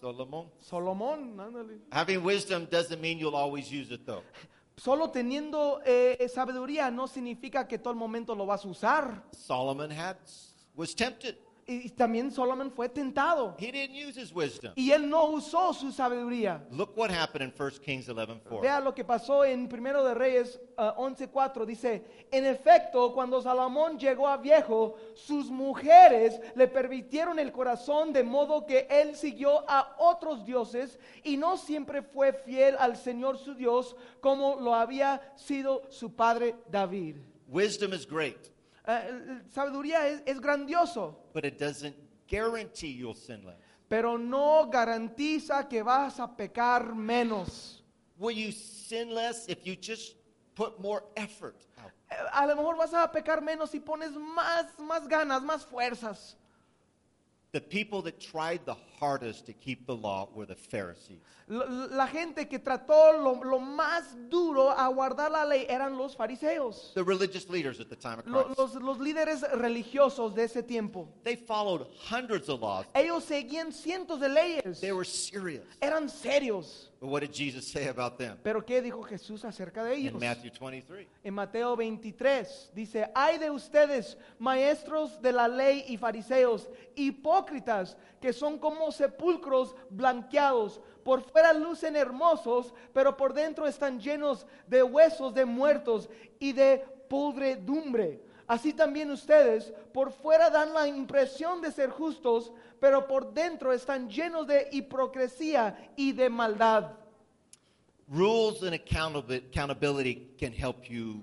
Solomon. 0.00 1.38
Ándale. 1.38 1.78
Having 1.92 2.24
wisdom 2.24 2.66
doesn't 2.70 3.00
mean 3.02 3.18
you'll 3.18 3.36
always 3.36 3.70
use 3.70 3.90
it 3.92 4.06
though. 4.06 4.22
Solo 4.80 5.10
teniendo 5.10 5.82
eh, 5.84 6.26
sabiduría 6.32 6.90
no 6.90 7.06
significa 7.06 7.68
que 7.68 7.78
todo 7.78 7.90
el 7.90 7.98
momento 7.98 8.34
lo 8.34 8.46
vas 8.46 8.64
a 8.64 8.68
usar. 8.68 9.22
Solomon 9.32 9.92
had 9.92 10.16
was 10.74 10.94
tempted. 10.94 11.36
Y 11.70 11.88
también 11.90 12.32
Solomon 12.32 12.72
fue 12.72 12.88
tentado. 12.88 13.54
He 13.56 13.70
didn't 13.70 13.94
use 13.94 14.20
his 14.20 14.32
wisdom. 14.34 14.72
Y 14.74 14.90
él 14.90 15.08
no 15.08 15.26
usó 15.26 15.72
su 15.72 15.92
sabiduría. 15.92 16.66
Look 16.72 16.96
what 16.96 17.10
happened 17.10 17.44
in 17.44 17.52
1 17.56 17.80
Kings 17.80 18.08
11:4. 18.08 18.60
Vea 18.60 18.80
lo 18.80 18.92
que 18.92 19.04
pasó 19.04 19.44
en 19.44 19.68
Primero 19.68 20.04
de 20.04 20.14
Reyes 20.14 20.60
ah, 20.76 20.96
11:4. 20.98 21.64
Dice, 21.64 22.02
en 22.32 22.44
efecto, 22.44 23.12
cuando 23.14 23.40
Salomón 23.40 23.98
llegó 24.00 24.26
a 24.26 24.36
viejo, 24.36 24.96
sus 25.14 25.48
mujeres 25.48 26.40
le 26.56 26.66
permitieron 26.66 27.38
el 27.38 27.52
corazón 27.52 28.12
de 28.12 28.24
modo 28.24 28.66
que 28.66 28.88
él 28.90 29.14
siguió 29.14 29.64
a 29.68 29.94
otros 29.98 30.44
dioses 30.44 30.98
y 31.22 31.36
no 31.36 31.56
siempre 31.56 32.02
fue 32.02 32.32
fiel 32.32 32.74
al 32.80 32.96
Señor 32.96 33.38
su 33.38 33.54
Dios 33.54 33.94
como 34.20 34.60
lo 34.60 34.74
había 34.74 35.20
sido 35.36 35.82
su 35.88 36.16
padre 36.16 36.56
David. 36.68 37.16
Wisdom 37.48 37.92
is 37.92 38.06
great, 38.06 38.50
El- 38.86 39.42
sabiduría 39.50 40.06
es, 40.08 40.22
es 40.26 40.40
grandioso, 40.40 41.16
but 41.32 41.44
it 41.44 41.58
doesn't 41.58 41.94
guarantee 42.28 42.92
you'll 42.92 43.14
sin 43.14 43.44
less. 43.44 43.56
pero 43.88 44.16
no 44.16 44.68
garantiza 44.70 45.68
que 45.68 45.82
vas 45.82 46.18
a 46.20 46.28
pecar 46.36 46.94
menos. 46.94 47.82
Will 48.18 48.36
you 48.36 48.52
sin 48.52 49.10
less 49.14 49.48
if 49.48 49.64
you 49.66 49.74
just 49.76 50.16
put 50.54 50.78
more 50.80 51.02
effort 51.16 51.56
out? 51.82 51.90
Eh, 52.10 52.16
A 52.32 52.46
lo 52.46 52.54
mejor 52.56 52.76
vas 52.76 52.92
a 52.94 53.10
pecar 53.10 53.40
menos 53.42 53.70
si 53.70 53.80
pones 53.80 54.10
más, 54.12 54.66
más 54.78 55.06
ganas, 55.08 55.42
más 55.42 55.64
fuerzas. 55.64 56.36
The 57.52 57.60
people 57.60 58.00
that 58.02 58.20
tried 58.20 58.60
the 58.64 58.76
hardest 59.00 59.46
to 59.46 59.52
keep 59.52 59.86
the 59.86 59.94
law 59.96 60.28
were 60.34 60.46
the 60.46 60.54
Pharisees. 60.54 61.18
La, 61.48 61.64
la 61.90 62.06
gente 62.06 62.46
que 62.48 62.58
trató 62.60 63.12
lo, 63.12 63.42
lo 63.42 63.58
más 63.58 64.14
duro 64.28 64.70
a 64.70 64.86
guardar 64.88 65.30
la 65.32 65.44
ley 65.44 65.66
eran 65.68 65.96
los 65.96 66.14
fariseos, 66.16 66.92
The 66.94 67.02
religious 67.02 67.48
leaders 67.48 67.80
at 67.80 67.88
the 67.88 67.96
time 67.96 68.18
of 68.20 68.24
Christ. 68.24 68.56
los, 68.58 68.74
los 68.76 68.98
líderes 68.98 69.42
religiosos 69.54 70.34
de 70.34 70.44
ese 70.44 70.62
tiempo. 70.62 71.08
They 71.24 71.34
followed 71.36 71.86
hundreds 72.08 72.48
of 72.48 72.60
laws. 72.60 72.86
Ellos 72.94 73.24
seguían 73.24 73.72
cientos 73.72 74.20
de 74.20 74.28
leyes, 74.28 74.80
They 74.80 74.92
were 74.92 75.04
serious. 75.04 75.64
eran 75.80 76.08
serios. 76.08 76.86
But 77.00 77.08
what 77.08 77.20
did 77.22 77.32
Jesus 77.32 77.66
say 77.66 77.88
about 77.88 78.18
them? 78.18 78.36
Pero 78.44 78.60
¿qué 78.64 78.82
dijo 78.82 79.02
Jesús 79.02 79.42
acerca 79.46 79.82
de 79.82 79.94
ellos? 79.96 80.12
In 80.12 80.20
Matthew 80.20 80.50
23. 80.60 81.06
En 81.24 81.32
Mateo 81.34 81.74
23 81.74 82.70
dice, 82.74 83.10
hay 83.14 83.38
de 83.38 83.50
ustedes, 83.50 84.18
maestros 84.38 85.20
de 85.22 85.32
la 85.32 85.48
ley 85.48 85.84
y 85.88 85.96
fariseos, 85.96 86.68
hipócritas, 86.94 87.96
que 88.20 88.32
son 88.34 88.58
como 88.58 88.89
sepulcros 88.96 89.74
blanqueados. 89.90 90.80
Por 91.04 91.22
fuera 91.22 91.52
lucen 91.52 91.96
hermosos, 91.96 92.74
pero 92.92 93.16
por 93.16 93.32
dentro 93.32 93.66
están 93.66 93.98
llenos 94.00 94.46
de 94.66 94.82
huesos 94.82 95.32
de 95.34 95.44
muertos 95.44 96.08
y 96.38 96.52
de 96.52 96.78
podredumbre. 97.08 98.22
Así 98.46 98.72
también 98.72 99.10
ustedes, 99.10 99.72
por 99.92 100.12
fuera 100.12 100.50
dan 100.50 100.74
la 100.74 100.88
impresión 100.88 101.60
de 101.60 101.70
ser 101.70 101.90
justos, 101.90 102.52
pero 102.80 103.06
por 103.06 103.32
dentro 103.32 103.72
están 103.72 104.08
llenos 104.10 104.46
de 104.46 104.68
hipocresía 104.72 105.92
y 105.96 106.12
de 106.12 106.28
maldad. 106.28 106.92
Rules 108.08 108.62
and 108.64 108.74
accountabi- 108.74 109.44
accountability 109.48 110.32
can 110.36 110.52
help 110.52 110.84
you 110.90 111.22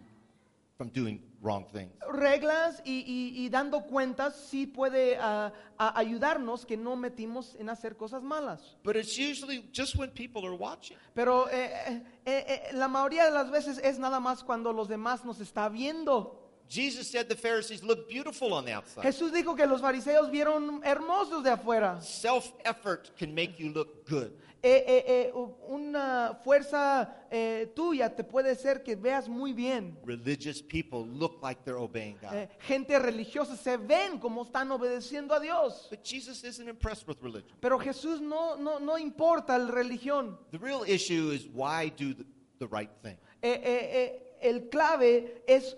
from 0.77 0.89
doing 0.89 1.19
wrong 1.41 1.65
things. 1.71 1.93
reglas 2.11 2.81
y, 2.85 2.99
y- 3.05 3.45
y 3.45 3.49
dando 3.49 3.81
cuentas 3.85 4.35
sí 4.49 4.65
puede 4.65 5.17
ah, 5.19 5.51
a- 5.77 5.99
ayudarnos 5.99 6.65
que 6.65 6.77
no 6.77 6.95
metimos 6.95 7.55
en 7.55 7.69
hacer 7.69 7.95
cosas 7.95 8.23
malas. 8.23 8.75
But 8.83 8.95
it's 8.95 9.17
usually 9.17 9.69
just 9.73 9.95
when 9.95 10.09
people 10.11 10.45
are 10.45 10.55
watching. 10.55 10.97
Pero 11.13 11.47
eh, 11.49 11.71
eh, 11.87 12.03
eh, 12.25 12.45
eh, 12.47 12.73
la 12.73 12.87
mayoría 12.87 13.25
de 13.25 13.31
las 13.31 13.51
veces 13.51 13.77
es 13.83 13.99
nada 13.99 14.19
más 14.19 14.43
cuando 14.43 14.73
los 14.73 14.87
demás 14.87 15.23
nos 15.25 15.39
está 15.39 15.69
viendo. 15.69 16.43
Jesus 16.69 17.09
said 17.09 17.29
the 17.29 17.35
Pharisees 17.35 17.83
look 17.83 18.09
beautiful 18.09 18.53
on 18.53 18.65
the 18.65 18.73
outside. 18.73 19.03
Jesús 19.03 19.31
dijo 19.31 19.55
que 19.55 19.65
los 19.65 19.81
fariseos 19.81 20.29
vieron 20.29 20.81
hermosos 20.83 21.43
de 21.43 21.51
afuera. 21.51 22.01
Self 22.01 22.51
effort 22.65 23.11
can 23.17 23.33
make 23.33 23.57
you 23.57 23.71
look 23.71 24.05
good. 24.07 24.31
Eh, 24.63 24.83
eh, 24.87 25.03
eh, 25.07 25.31
una 25.69 26.39
fuerza 26.43 27.27
eh, 27.29 27.71
tuya 27.75 28.13
te 28.13 28.23
puede 28.23 28.55
ser 28.55 28.81
que 28.83 28.95
veas 28.95 29.29
muy 29.29 29.53
bien. 29.53 29.97
Religious 30.03 30.61
people 30.61 31.05
look 31.05 31.41
like 31.41 31.63
they're 31.63 31.77
obeying 31.79 32.17
God. 32.19 32.33
Eh, 32.33 32.49
gente 32.59 32.97
religiosa 32.99 33.55
se 33.55 33.77
ven 33.77 34.19
como 34.19 34.43
están 34.43 34.71
obedeciendo 34.71 35.35
a 35.35 35.39
Dios. 35.39 35.87
But 35.89 36.03
Jesus 36.03 36.43
isn't 36.43 36.67
impressed 36.67 37.07
with 37.07 37.21
religion. 37.21 37.55
Pero 37.61 37.77
Jesús 37.77 38.19
no, 38.19 38.57
no, 38.57 38.79
no 38.79 38.97
importa 38.97 39.57
la 39.57 39.71
religión. 39.71 40.37
The 40.51 40.59
real 40.59 40.83
issue 40.85 41.29
is 41.31 41.47
why 41.53 41.89
do 41.95 42.15
the, 42.15 42.25
the 42.59 42.67
right 42.67 42.91
thing? 43.03 43.17
Eh, 43.43 44.37
el 44.41 44.69
clave 44.69 45.43
es 45.47 45.77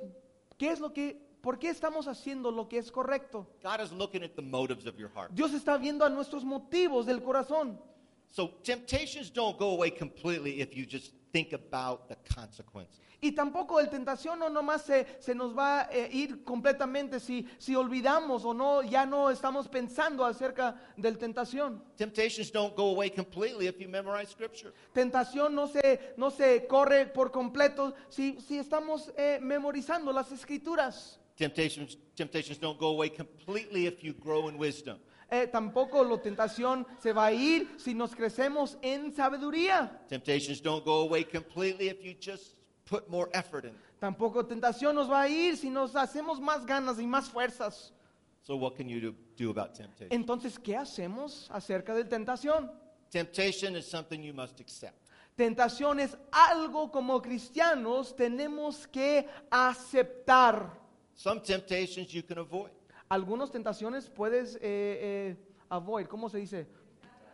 qué 0.60 0.72
es 0.72 0.80
lo 0.80 0.94
que, 0.94 1.20
por 1.42 1.58
qué 1.58 1.70
estamos 1.70 2.08
haciendo 2.08 2.51
lo 2.51 2.68
que 2.68 2.78
es 2.78 2.92
correcto. 2.92 3.48
God 3.63 3.82
is 3.82 3.92
looking 3.92 4.24
at 4.24 4.32
the 4.36 4.42
motives 4.44 4.86
of 4.86 4.96
your 4.98 5.10
heart. 5.10 5.32
Dios 5.32 5.54
está 5.54 5.78
viendo 5.78 6.06
a 6.06 6.10
nuestros 6.10 6.44
motivos 6.44 7.08
del 7.08 7.24
corazón. 7.24 7.82
So 8.31 8.51
temptations 8.63 9.29
don't 9.29 9.57
go 9.57 9.71
away 9.71 9.89
completely 9.89 10.62
if 10.62 10.75
you 10.75 10.86
just 10.86 11.13
think 11.31 11.53
about 11.53 12.07
the 12.07 12.15
consequences. 12.36 13.00
Y 13.21 13.33
tampoco 13.33 13.81
el 13.81 13.89
tentación 13.89 14.39
no 14.39 14.50
nomás 14.50 14.86
se, 14.86 15.05
se 15.19 15.36
nos 15.36 15.53
va 15.53 15.81
a 15.81 15.89
eh, 15.91 16.09
ir 16.13 16.43
completamente 16.45 17.19
si, 17.19 17.45
si 17.57 17.75
olvidamos 17.75 18.45
o 18.45 18.53
no, 18.53 18.81
ya 18.81 19.05
no 19.05 19.29
estamos 19.29 19.67
pensando 19.67 20.24
acerca 20.24 20.79
del 20.95 21.17
tentación. 21.17 21.83
Temptations 21.98 22.50
don't 22.50 22.77
go 22.77 22.91
away 22.91 23.09
completely 23.09 23.67
if 23.67 23.77
you 23.77 23.89
memorize 23.89 24.29
scripture. 24.31 24.71
Tentación 24.93 25.53
no 25.53 25.67
se, 25.67 26.13
no 26.15 26.31
se 26.31 26.65
corre 26.65 27.07
por 27.07 27.29
completo 27.29 27.93
si, 28.07 28.39
si 28.39 28.57
estamos 28.57 29.12
eh, 29.17 29.39
memorizando 29.41 30.13
las 30.13 30.31
escrituras. 30.31 31.19
Temptations, 31.36 31.98
temptations 32.15 32.57
don't 32.57 32.79
go 32.79 32.88
away 32.88 33.09
completely 33.09 33.86
if 33.86 34.01
you 34.01 34.13
grow 34.13 34.48
in 34.48 34.57
wisdom. 34.57 34.98
Eh, 35.31 35.48
tampoco 35.48 36.03
la 36.03 36.19
tentación 36.21 36.86
se 37.00 37.13
va 37.13 37.27
a 37.27 37.31
ir 37.31 37.75
si 37.77 37.93
nos 37.93 38.15
crecemos 38.15 38.77
en 38.81 39.13
sabiduría. 39.13 40.05
Temptations 40.07 40.62
don't 40.62 40.83
go 40.83 41.01
away 41.01 41.24
completely 41.24 41.89
if 41.89 42.01
you 42.01 42.15
just 42.19 42.55
put 42.86 43.07
more 43.09 43.29
effort 43.33 43.65
in. 43.65 43.75
Tampoco 44.00 44.45
tentación 44.45 44.95
nos 44.95 45.09
va 45.09 45.21
a 45.21 45.29
ir 45.29 45.55
si 45.57 45.69
nos 45.69 45.95
hacemos 45.95 46.39
más 46.39 46.65
ganas 46.65 47.00
y 47.00 47.05
más 47.05 47.29
fuerzas. 47.29 47.93
So 48.41 48.55
what 48.55 48.75
can 48.75 48.88
you 48.88 49.00
do, 49.00 49.15
do 49.38 49.51
about 49.51 49.75
temptation? 49.75 50.09
Entonces, 50.12 50.57
¿qué 50.57 50.75
hacemos 50.75 51.48
acerca 51.51 51.93
de 51.93 52.05
tentación? 52.05 52.71
Temptation 53.12 53.75
is 53.75 53.86
something 53.86 54.24
you 54.24 54.33
must 54.33 54.59
accept. 54.59 54.98
Tentación 55.36 56.00
es 56.00 56.17
algo 56.31 56.91
como 56.91 57.21
cristianos 57.21 58.15
tenemos 58.15 58.88
que 58.88 59.27
aceptar. 59.50 60.77
Some 61.13 61.41
temptations 61.41 62.12
you 62.12 62.24
can 62.24 62.39
avoid. 62.39 62.71
Algunas 63.10 63.51
tentaciones 63.51 64.08
puedes 64.08 64.56
eh, 64.56 64.60
eh, 64.62 65.36
avoid, 65.68 66.06
¿cómo 66.06 66.30
se 66.30 66.38
dice? 66.38 66.68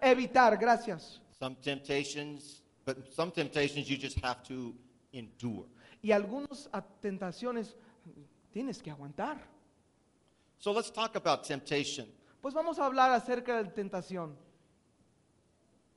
Evitar, 0.02 0.58
gracias. 0.58 1.22
Some 1.38 1.58
temptations, 1.62 2.64
but 2.86 3.12
some 3.14 3.30
temptations 3.30 3.90
you 3.90 3.98
just 3.98 4.18
have 4.24 4.42
to 4.44 4.74
endure. 5.12 5.66
Y 6.02 6.12
algunas 6.12 6.70
tentaciones 7.02 7.76
tienes 8.54 8.82
que 8.82 8.90
aguantar. 8.90 9.38
So 10.60 10.72
let's 10.72 10.92
talk 10.92 11.18
about 11.18 11.44
temptation. 11.44 12.08
Pues 12.42 12.54
vamos 12.54 12.80
a 12.80 12.86
hablar 12.86 13.12
acerca 13.12 13.62
de 13.62 13.70
tentación. 13.70 14.38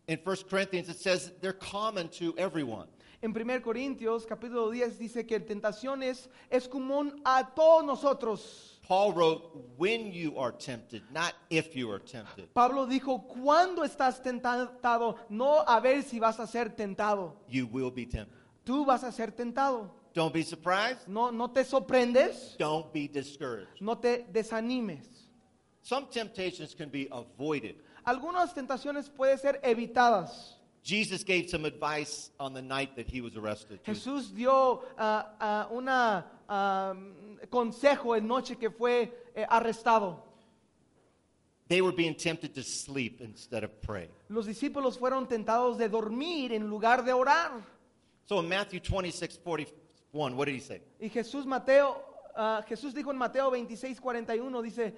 In 0.08 0.18
1 0.24 0.36
Corinthians, 0.48 0.88
it 0.88 0.96
says 0.96 1.32
they're 1.40 1.52
common 1.52 2.08
to 2.08 2.34
everyone. 2.36 2.88
En 3.22 3.30
1 3.30 3.62
Corintios 3.62 4.26
capítulo 4.26 4.70
10 4.70 4.98
dice 4.98 5.26
que 5.26 5.38
tentación 5.38 6.02
es, 6.02 6.28
es 6.50 6.66
común 6.66 7.20
a 7.24 7.54
todos 7.54 7.84
nosotros. 7.84 8.77
Paul 8.88 9.12
wrote, 9.12 9.42
when 9.76 10.12
you 10.12 10.38
are 10.38 10.50
tempted, 10.50 11.02
not 11.12 11.34
if 11.50 11.76
you 11.76 11.90
are 11.90 11.98
tempted. 11.98 12.52
Pablo 12.54 12.86
dijo, 12.86 13.28
cuando 13.28 13.84
estás 13.84 14.22
tentado, 14.22 15.16
no 15.28 15.62
a 15.66 15.78
ver 15.78 16.02
si 16.02 16.18
vas 16.18 16.40
a 16.40 16.46
ser 16.46 16.70
tentado. 16.70 17.34
You 17.48 17.66
will 17.66 17.90
be 17.90 18.06
tempted. 18.06 18.34
Tú 18.64 18.86
vas 18.86 19.04
a 19.04 19.12
ser 19.12 19.32
tentado. 19.32 19.90
Don't 20.14 20.32
be 20.32 20.42
surprised. 20.42 21.06
No, 21.06 21.30
no 21.30 21.48
te 21.48 21.64
sorprendes, 21.64 22.56
Don't 22.58 22.90
be 22.90 23.08
discouraged. 23.08 23.80
no 23.82 23.96
te 23.98 24.24
desanimes. 24.32 25.06
Some 25.82 26.06
temptations 26.10 26.74
can 26.74 26.88
be 26.88 27.08
avoided. 27.12 27.76
Algunas 28.06 28.54
tentaciones 28.54 29.10
pueden 29.10 29.38
ser 29.38 29.60
evitadas. 29.62 30.54
Jesus 30.82 31.22
gave 31.24 31.50
some 31.50 31.66
advice 31.66 32.30
on 32.40 32.54
the 32.54 32.62
night 32.62 32.96
that 32.96 33.06
he 33.06 33.20
was 33.20 33.36
arrested. 33.36 33.82
Jesús 33.84 34.34
dio 34.34 34.82
un 34.98 35.78
una 35.78 36.24
ah, 36.48 36.94
consejo 37.50 38.16
en 38.16 38.26
noche 38.26 38.56
que 38.56 38.70
fue 38.70 39.30
eh, 39.34 39.46
arrestado. 39.48 40.24
They 41.68 41.82
were 41.82 41.92
being 41.92 42.14
tempted 42.14 42.54
to 42.54 42.62
sleep 42.62 43.20
instead 43.20 43.62
of 43.62 43.70
pray. 43.82 44.08
Los 44.28 44.46
discípulos 44.46 44.98
fueron 44.98 45.28
tentados 45.28 45.76
de 45.76 45.88
dormir 45.88 46.52
en 46.52 46.66
lugar 46.68 47.04
de 47.04 47.12
orar. 47.12 47.62
So 48.24 48.40
in 48.40 48.48
Matthew 48.48 48.80
26, 48.80 49.38
41, 49.38 50.36
what 50.36 50.46
did 50.46 50.54
he 50.54 50.60
say? 50.60 50.80
Y 50.98 51.08
Jesús 51.08 51.44
Mateo, 51.44 52.02
ah, 52.34 52.64
Jesús 52.66 52.94
dijo 52.94 53.10
en 53.10 53.18
Mateo 53.18 53.50
26, 53.50 54.00
41, 54.00 54.62
dice, 54.62 54.94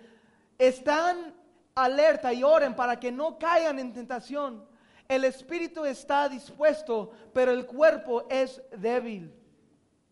están 0.59 1.35
alerta 1.75 2.33
y 2.33 2.43
oren 2.43 2.75
para 2.75 2.99
que 3.01 3.11
no 3.11 3.39
caigan 3.39 3.79
en 3.79 3.93
tentación. 3.93 4.65
El 5.09 5.25
espíritu 5.25 5.85
está 5.85 6.29
dispuesto, 6.29 7.11
pero 7.33 7.51
el 7.51 7.67
cuerpo 7.67 8.27
es 8.31 8.63
débil. 8.77 9.33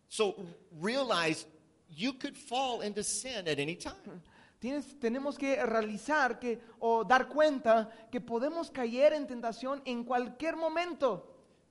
So 0.09 0.35
realize 0.81 1.45
you 1.87 2.13
could 2.13 2.35
fall 2.35 2.81
into 2.81 3.03
sin 3.03 3.47
at 3.47 3.59
any 3.59 3.75
time. 3.75 4.21
Tienes- 4.59 4.99
tenemos 4.99 5.37
que 5.37 5.55
realizar 5.65 6.39
que, 6.39 6.59
o 6.79 7.03
dar 7.05 7.29
cuenta 7.29 7.89
que 8.11 8.19
podemos 8.19 8.69
caer 8.69 9.13
en 9.13 9.25
tentación 9.27 9.81
en 9.85 10.03
cualquier 10.03 10.57
momento. 10.57 11.25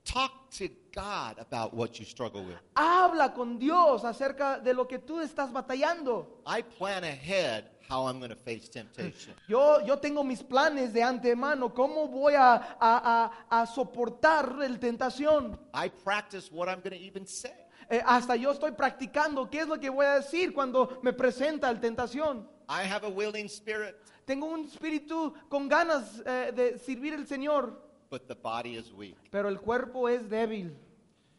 Talk 0.05 0.49
to 0.57 0.65
God 0.95 1.37
about 1.39 1.73
what 1.73 1.91
you 1.99 2.05
struggle 2.05 2.41
with. 2.41 2.55
Habla 2.75 3.31
con 3.33 3.59
Dios 3.59 4.03
acerca 4.05 4.57
de 4.59 4.73
lo 4.73 4.87
que 4.87 4.97
tú 4.99 5.19
estás 5.19 5.51
batallando. 5.51 6.41
I 6.47 6.63
plan 6.63 7.03
ahead 7.03 7.65
how 7.89 8.07
I'm 8.07 8.19
going 8.19 8.29
to 8.31 8.35
face 8.35 8.69
temptation. 8.69 9.35
Yo, 9.47 9.85
yo 9.85 9.97
tengo 9.99 10.23
mis 10.23 10.41
planes 10.41 10.93
de 10.93 11.03
antemano, 11.03 11.71
cómo 11.73 12.07
voy 12.07 12.33
a, 12.33 12.55
a- 12.79 13.31
a- 13.49 13.61
a 13.61 13.65
soportar 13.67 14.63
el 14.63 14.79
tentación. 14.79 15.59
I 15.75 15.89
practice 15.89 16.49
what 16.51 16.67
I'm 16.69 16.79
going 16.81 16.97
to 16.97 17.03
even 17.05 17.27
say. 17.27 17.53
Eh, 17.89 18.01
hasta 18.05 18.35
yo 18.35 18.51
estoy 18.51 18.71
practicando 18.71 19.49
qué 19.49 19.61
es 19.61 19.67
lo 19.67 19.79
que 19.79 19.89
voy 19.89 20.05
a 20.05 20.15
decir 20.15 20.53
cuando 20.53 20.99
me 21.01 21.11
presenta 21.11 21.69
el 21.69 21.79
tentación. 21.79 22.47
I 22.69 22.87
have 22.87 23.05
a 23.05 23.09
willing 23.09 23.47
spirit, 23.47 23.95
Tengo 24.25 24.45
un 24.45 24.65
espíritu 24.65 25.33
con 25.49 25.67
ganas 25.67 26.21
eh, 26.23 26.51
de 26.55 26.77
servir 26.77 27.15
al 27.15 27.25
Señor, 27.25 27.81
but 28.11 28.27
the 28.27 28.35
body 28.35 28.77
is 28.77 28.91
weak. 28.91 29.15
pero 29.31 29.49
el 29.49 29.59
cuerpo 29.59 30.07
es 30.07 30.29
débil. 30.29 30.75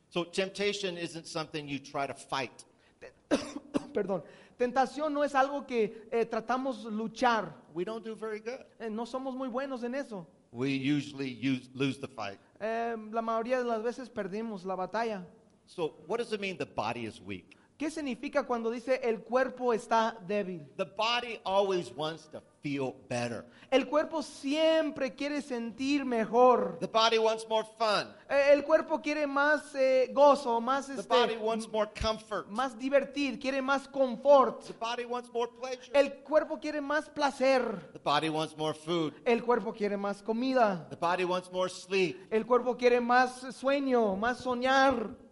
So 0.09 0.25
temptation 0.25 0.99
isn't 0.99 1.27
something 1.27 1.69
you 1.69 1.79
try 1.79 2.09
to 2.09 2.15
fight. 2.15 2.65
Perdón. 3.95 4.25
Tentación 4.57 5.15
no 5.15 5.23
es 5.23 5.35
algo 5.37 5.65
que 5.65 6.09
eh, 6.11 6.27
tratamos 6.27 6.85
luchar. 6.85 7.55
We 7.73 7.85
don't 7.85 8.05
do 8.05 8.17
very 8.17 8.41
good. 8.41 8.61
Eh, 8.81 8.91
no 8.91 9.07
somos 9.07 9.35
muy 9.37 9.49
buenos 9.49 9.85
en 9.85 9.95
eso. 9.95 10.27
We 10.53 10.71
usually 10.71 11.31
use, 11.31 11.71
lose 11.75 12.01
the 12.01 12.09
fight. 12.09 12.41
Eh, 12.59 12.97
la 13.13 13.23
mayoría 13.23 13.59
de 13.59 13.65
las 13.65 13.83
veces 13.85 14.11
perdimos 14.11 14.65
la 14.65 14.75
batalla. 14.75 15.25
So 15.71 15.95
what 16.09 16.19
does 16.19 16.33
it 16.33 16.41
mean 16.41 16.57
the 16.57 16.67
body 16.67 17.07
is 17.07 17.21
weak? 17.21 17.57
¿Qué 17.79 17.91
significa 17.91 18.43
cuando 18.45 18.71
dice 18.73 19.01
el 19.05 19.21
cuerpo 19.23 19.73
está 19.73 20.17
débil? 20.27 20.67
The 20.77 20.85
body 20.85 21.41
always 21.45 21.93
wants 21.93 22.29
to 22.33 22.43
feel 22.61 22.93
better. 23.09 23.47
El 23.71 23.87
cuerpo 23.89 24.21
siempre 24.21 25.15
quiere 25.15 25.41
sentir 25.41 26.05
mejor. 26.05 26.77
The 26.81 26.89
body 26.89 27.19
wants 27.19 27.47
more 27.49 27.65
fun. 27.79 28.09
Eh, 28.29 28.53
El 28.53 28.65
cuerpo 28.65 29.01
quiere 29.01 29.29
más 29.29 29.75
eh, 29.77 30.11
gozo, 30.13 30.61
más, 30.61 30.89
The 30.89 30.95
este, 31.01 31.09
body 31.09 31.37
wants 31.37 31.69
more 31.71 31.89
comfort. 31.95 32.49
más 32.49 32.77
divertir, 32.77 33.39
quiere 33.39 33.63
más 33.63 33.87
confort. 33.89 34.65
The 34.65 34.75
body 34.75 35.05
wants 35.05 35.33
more 35.33 35.49
pleasure. 35.49 35.93
El 35.95 36.23
cuerpo 36.25 36.59
quiere 36.59 36.81
más 36.81 37.09
placer. 37.09 37.93
The 37.93 38.01
body 38.01 38.29
wants 38.29 38.57
more 38.59 38.75
food. 38.75 39.15
El 39.25 39.43
cuerpo 39.45 39.73
quiere 39.73 39.97
más 39.97 40.21
comida. 40.21 40.87
The 40.91 40.97
body 40.97 41.25
wants 41.25 41.51
more 41.53 41.71
sleep. 41.71 42.27
El 42.31 42.45
cuerpo 42.45 42.77
quiere 42.77 43.01
más 43.01 43.55
sueño, 43.55 44.17
más 44.17 44.39
soñar. 44.39 45.30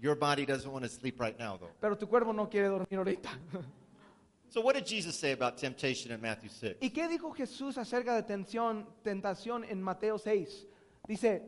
Your 0.00 0.14
body 0.16 0.44
doesn't 0.44 0.70
want 0.70 0.84
to 0.84 0.90
sleep 0.90 1.18
right 1.20 1.38
now, 1.38 1.56
though. 1.56 1.70
Pero 1.80 1.96
tu 1.96 2.06
cuerpo 2.06 2.32
no 2.32 2.46
quiere 2.48 2.68
dormir 2.68 2.98
ahorita. 2.98 3.30
So 4.50 4.60
what 4.60 4.76
did 4.76 4.86
Jesus 4.86 5.16
say 5.18 5.32
about 5.32 5.56
temptation 5.58 6.12
in 6.12 6.20
Matthew 6.20 6.48
6? 6.48 6.76
¿Y 6.80 6.90
qué 6.90 7.08
dijo 7.08 7.32
Jesús 7.34 7.76
acerca 7.76 8.14
de 8.14 8.22
tensión, 8.22 8.86
tentación 9.02 9.64
en 9.68 9.82
Mateo 9.82 10.16
6? 10.16 10.66
Dice, 11.08 11.42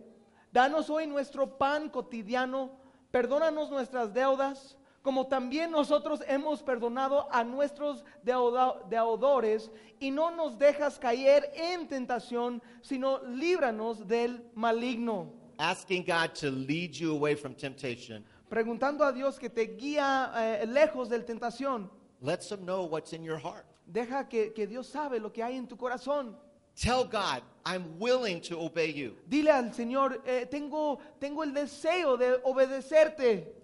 danos 0.52 0.90
hoy 0.90 1.06
nuestro 1.06 1.56
pan 1.56 1.88
cotidiano, 1.88 2.72
perdónanos 3.12 3.70
nuestras 3.70 4.12
deudas, 4.12 4.76
como 5.02 5.28
también 5.28 5.70
nosotros 5.70 6.20
hemos 6.26 6.64
perdonado 6.64 7.28
a 7.32 7.44
nuestros 7.44 8.02
deuda- 8.24 8.82
deudores, 8.88 9.70
y 10.00 10.10
no 10.10 10.32
nos 10.32 10.58
dejas 10.58 10.98
caer 10.98 11.52
en 11.54 11.86
tentación, 11.86 12.60
sino 12.82 13.22
líbranos 13.22 14.08
del 14.08 14.42
maligno. 14.56 15.32
Asking 15.58 16.04
God 16.04 16.34
to 16.40 16.50
lead 16.50 16.90
you 16.90 17.12
away 17.14 17.36
from 17.36 17.54
temptation 17.54 18.24
Preguntando 18.48 19.04
a 19.04 19.12
Dios 19.12 19.38
que 19.38 19.50
te 19.50 19.62
guía 19.76 20.32
eh, 20.36 20.66
lejos 20.66 21.08
de 21.08 21.20
tentación. 21.20 21.90
lets 22.22 22.48
them 22.48 22.60
know 22.64 22.86
what's 22.86 23.12
in 23.12 23.22
your 23.22 23.38
heart. 23.38 23.66
Deja 23.86 24.28
que, 24.28 24.52
que 24.52 24.66
Dios 24.66 24.86
sabe 24.88 25.18
lo 25.20 25.32
que 25.32 25.42
hay 25.42 25.56
en 25.56 25.66
tu 25.68 25.76
corazón. 25.76 26.36
Tell 26.74 27.04
God, 27.04 27.42
I'm 27.64 27.98
willing 27.98 28.40
to 28.42 28.58
obey 28.58 28.92
you. 28.92 29.16
Dile 29.26 29.50
al 29.50 29.72
Señor, 29.72 30.22
eh, 30.26 30.46
tengo, 30.46 30.98
tengo 31.18 31.42
el 31.42 31.52
deseo 31.54 32.16
de 32.16 32.38
obedecerte. 32.44 33.54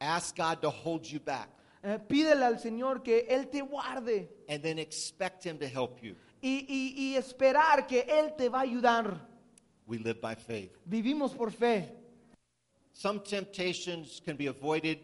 Ask 0.00 0.36
God 0.36 0.58
to 0.60 0.70
hold 0.70 1.04
you 1.04 1.18
back 1.20 1.48
Eh, 1.82 1.98
pídele 2.08 2.44
al 2.44 2.58
Señor 2.58 3.02
que 3.02 3.26
Él 3.28 3.48
te 3.48 3.60
guarde 3.62 4.28
and 4.48 4.60
then 4.62 4.78
expect 4.78 5.44
Him 5.46 5.58
to 5.58 5.66
help 5.66 6.00
you. 6.02 6.14
y, 6.42 6.66
y- 6.68 6.94
y 7.12 7.16
esperar 7.16 7.86
que 7.86 8.00
Él 8.08 8.34
te 8.36 8.48
va 8.48 8.58
a 8.58 8.62
ayudar. 8.62 9.26
We 9.86 9.98
live 9.98 10.20
by 10.20 10.34
faith. 10.34 10.72
Vivimos 10.84 11.32
por 11.32 11.52
fe. 11.52 11.94
Some 12.98 13.20
temptations 13.20 14.22
can 14.24 14.36
be 14.38 14.46
avoided, 14.46 14.98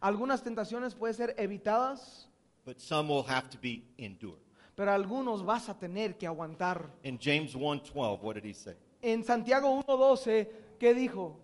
Algunas 0.00 0.42
tentaciones 0.42 0.94
pueden 0.94 1.14
ser 1.14 1.34
evitadas, 1.38 2.26
but 2.64 2.78
some 2.80 3.08
will 3.08 3.22
have 3.22 3.48
to 3.48 3.58
be 3.58 3.84
endured. 3.96 4.40
pero 4.74 4.90
algunos 4.92 5.44
vas 5.44 5.68
a 5.68 5.74
tener 5.78 6.16
que 6.18 6.26
aguantar. 6.26 6.90
In 7.04 7.16
James 7.18 7.54
1:12, 7.54 8.20
what 8.22 8.34
did 8.34 8.44
he 8.44 8.52
say? 8.52 8.74
En 9.02 9.22
Santiago 9.24 9.68
1.12, 9.86 10.48
¿qué 10.80 10.94
dijo? 10.94 11.38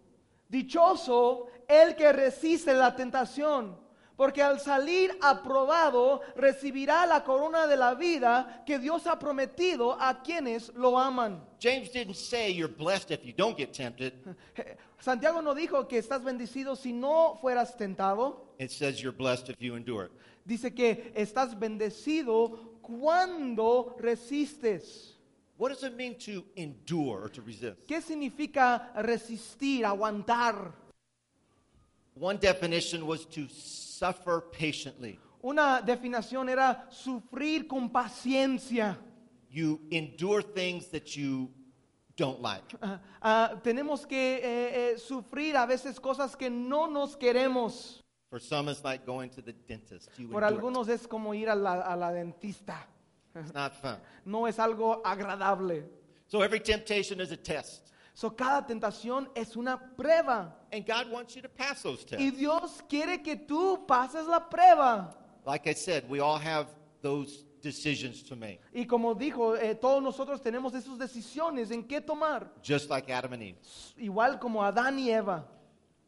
Dichoso 0.49 1.47
el 1.69 1.95
que 1.95 2.13
resiste 2.13 2.75
la 2.75 2.95
tentación, 2.97 3.77
porque 4.23 4.41
al 4.41 4.61
salir 4.61 5.11
aprobado 5.21 6.21
recibirá 6.37 7.05
la 7.07 7.25
corona 7.25 7.67
de 7.67 7.77
la 7.77 7.97
vida 7.97 8.63
que 8.65 8.79
Dios 8.79 9.05
ha 9.09 9.19
prometido 9.19 10.01
a 10.01 10.23
quienes 10.23 10.73
lo 10.77 10.97
aman. 10.97 11.45
James 11.61 11.91
didn't 11.91 12.15
say 12.15 12.53
you're 12.55 12.73
blessed 12.73 13.11
if 13.11 13.25
you 13.25 13.33
don't 13.37 13.59
get 13.59 13.73
tempted. 13.73 14.13
Santiago 15.01 15.43
no 15.43 15.57
dijo 15.57 15.89
que 15.89 15.99
estás 15.99 16.23
bendecido 16.23 16.77
si 16.77 16.93
no 16.93 17.37
fueras 17.43 17.77
tentado. 17.77 18.55
It 18.61 18.71
says 18.71 19.03
you're 19.03 19.11
blessed 19.11 19.49
if 19.49 19.57
you 19.59 19.75
endure. 19.75 20.09
Dice 20.47 20.73
que 20.73 21.13
estás 21.17 21.59
bendecido 21.59 22.79
cuando 22.81 23.97
resistes. 23.99 25.17
What 25.57 25.71
does 25.71 25.83
it 25.83 25.97
mean 25.97 26.17
to 26.27 26.45
endure 26.55 27.25
or 27.25 27.29
to 27.29 27.43
resist? 27.43 27.89
¿Qué 27.89 28.01
significa 28.01 28.93
resistir, 28.95 29.85
aguantar? 29.85 30.81
One 32.15 32.39
definition 32.39 33.07
was 33.07 33.25
to 33.27 33.49
suffer 33.49 34.41
patiently. 34.41 35.19
Una 35.43 35.83
definición 35.85 36.49
era 36.49 36.87
sufrir 36.91 37.67
con 37.67 37.91
paciencia. 37.91 38.97
You 39.51 39.81
endure 39.91 40.43
things 40.43 40.87
that 40.89 41.17
you 41.17 41.51
don't 42.17 42.41
like. 42.41 42.63
Ah, 42.81 43.01
ah, 43.23 43.61
tenemos 43.63 44.07
que 44.07 44.37
eh, 44.37 44.93
eh, 44.93 44.99
sufrir 44.99 45.57
a 45.57 45.67
veces 45.67 45.99
cosas 45.99 46.37
que 46.37 46.49
no 46.49 46.87
nos 46.87 47.17
queremos. 47.17 48.01
For 48.31 48.39
some, 48.41 48.69
it's 48.71 48.83
like 48.85 49.05
going 49.05 49.29
to 49.31 49.43
the 49.43 49.53
dentist. 49.53 50.09
You 50.17 50.29
Por 50.29 50.43
endure 50.43 50.49
it. 50.49 50.59
algunos 50.59 50.89
es 50.89 51.07
como 51.07 51.35
ir 51.35 51.49
a 51.49 51.55
la, 51.55 51.81
a 51.83 51.97
la 51.97 52.13
dentista. 52.13 52.87
It's 53.35 53.53
not 53.53 53.75
fun. 53.75 53.99
No 54.25 54.47
es 54.47 54.59
algo 54.59 55.03
agradable. 55.05 55.85
So 56.29 56.41
every 56.43 56.61
temptation 56.61 57.21
is 57.21 57.33
a 57.33 57.37
test. 57.37 57.92
So, 58.15 58.31
cada 58.37 58.67
tentación 58.67 59.29
es 59.35 59.57
una 59.57 59.79
prueba. 59.97 60.55
And 60.73 60.85
God 60.87 61.11
wants 61.11 61.35
you 61.35 61.43
to 61.43 61.49
pass 61.49 61.83
those 61.83 62.05
Y 62.05 62.17
tests. 62.31 62.39
Dios 62.39 62.83
quiere 62.89 63.23
que 63.23 63.37
tú 63.37 63.87
pases 63.87 64.27
la 64.27 64.41
prueba. 64.49 65.15
Like 65.47 65.67
I 65.67 65.75
said, 65.75 66.05
we 66.09 66.21
all 66.21 66.39
have 66.39 66.67
those 67.01 67.45
decisions 67.63 68.23
to 68.25 68.37
make, 68.37 68.61
Y 68.75 68.85
como 68.87 69.15
dijo, 69.15 69.57
eh, 69.57 69.75
todos 69.75 70.03
nosotros 70.03 70.41
tenemos 70.43 70.75
esas 70.75 70.99
decisiones 70.99 71.71
en 71.71 71.85
qué 71.85 72.01
tomar. 72.01 72.51
just 72.63 72.91
like 72.91 73.09
Adam 73.11 73.33
and 73.33 73.43
Eve. 73.43 73.59
Igual 73.99 74.39
como 74.39 74.63
Adán 74.63 74.99
y 74.99 75.11
Eva. 75.11 75.45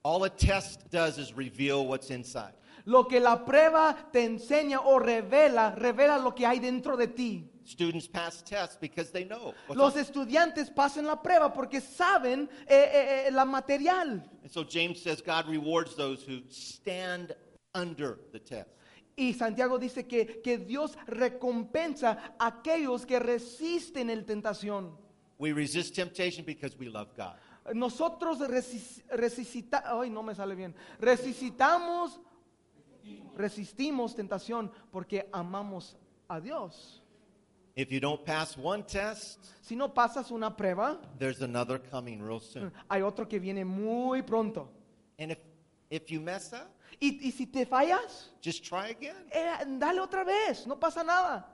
All 0.02 0.24
a 0.24 0.30
test 0.30 0.90
does 0.90 1.16
is 1.16 1.32
reveal 1.34 1.86
what's 1.86 2.10
inside. 2.10 2.52
Lo 2.84 3.04
que 3.08 3.18
la 3.18 3.44
prueba 3.46 3.96
te 4.12 4.24
enseña 4.24 4.80
o 4.80 4.98
revela, 4.98 5.74
revela 5.74 6.18
lo 6.18 6.34
que 6.34 6.44
hay 6.44 6.58
dentro 6.58 6.96
de 6.98 7.06
ti. 7.08 7.50
Students 7.66 8.06
pass 8.06 8.42
tests 8.42 8.76
because 8.78 9.10
they 9.10 9.24
know. 9.24 9.54
Los 9.70 9.96
estudiantes 9.96 10.68
pasan 10.70 11.06
la 11.06 11.16
prueba 11.22 11.52
porque 11.52 11.80
saben 11.80 12.48
eh, 12.66 12.90
eh, 12.92 13.24
eh, 13.26 13.30
la 13.30 13.44
material. 13.46 14.22
And 14.42 14.50
so 14.50 14.64
James 14.64 15.00
says 15.00 15.22
God 15.22 15.48
rewards 15.48 15.96
those 15.96 16.22
who 16.22 16.42
stand 16.50 17.34
under 17.74 18.18
the 18.32 18.38
test. 18.38 18.68
Y 19.16 19.32
Santiago 19.32 19.78
dice 19.78 20.06
que, 20.06 20.42
que 20.42 20.58
Dios 20.58 20.96
recompensa 21.06 22.18
a 22.38 22.46
aquellos 22.48 23.06
que 23.06 23.18
resisten 23.18 24.10
el 24.10 24.24
tentación. 24.24 24.92
We 25.38 25.52
resist 25.52 25.94
temptation 25.94 26.44
because 26.44 26.76
we 26.78 26.88
love 26.88 27.08
God. 27.16 27.36
Nosotros 27.72 28.40
resis- 28.40 29.02
resisita- 29.10 29.84
ay, 29.86 30.10
no 30.10 30.22
me 30.22 30.34
sale 30.34 30.54
bien. 30.54 30.74
Resistamos, 31.00 32.20
resistimos 33.36 34.14
tentación 34.14 34.70
porque 34.90 35.28
amamos 35.32 35.96
a 36.28 36.40
Dios. 36.40 37.00
If 37.76 37.90
you 37.90 37.98
don't 38.00 38.24
pass 38.24 38.56
one 38.56 38.84
test, 38.84 39.38
Si 39.62 39.74
no 39.74 39.88
pasas 39.92 40.30
una 40.30 40.54
prueba, 40.56 41.00
there's 41.18 41.42
another 41.42 41.78
coming 41.78 42.22
real 42.22 42.38
soon. 42.40 42.72
hay 42.88 43.02
otro 43.02 43.26
que 43.26 43.38
viene 43.40 43.64
muy 43.64 44.22
pronto. 44.22 44.68
And 45.18 45.32
if, 45.32 45.38
if 45.90 46.10
you 46.10 46.20
mess 46.20 46.52
up, 46.52 46.68
Y, 47.00 47.18
y 47.22 47.32
si 47.32 47.46
te 47.46 47.66
fallas, 47.66 48.30
just 48.40 48.62
try 48.64 48.90
again. 48.90 49.16
eh, 49.32 49.64
dale 49.78 49.98
otra 50.00 50.24
vez, 50.24 50.66
no 50.66 50.76
pasa 50.78 51.02
nada. 51.02 51.44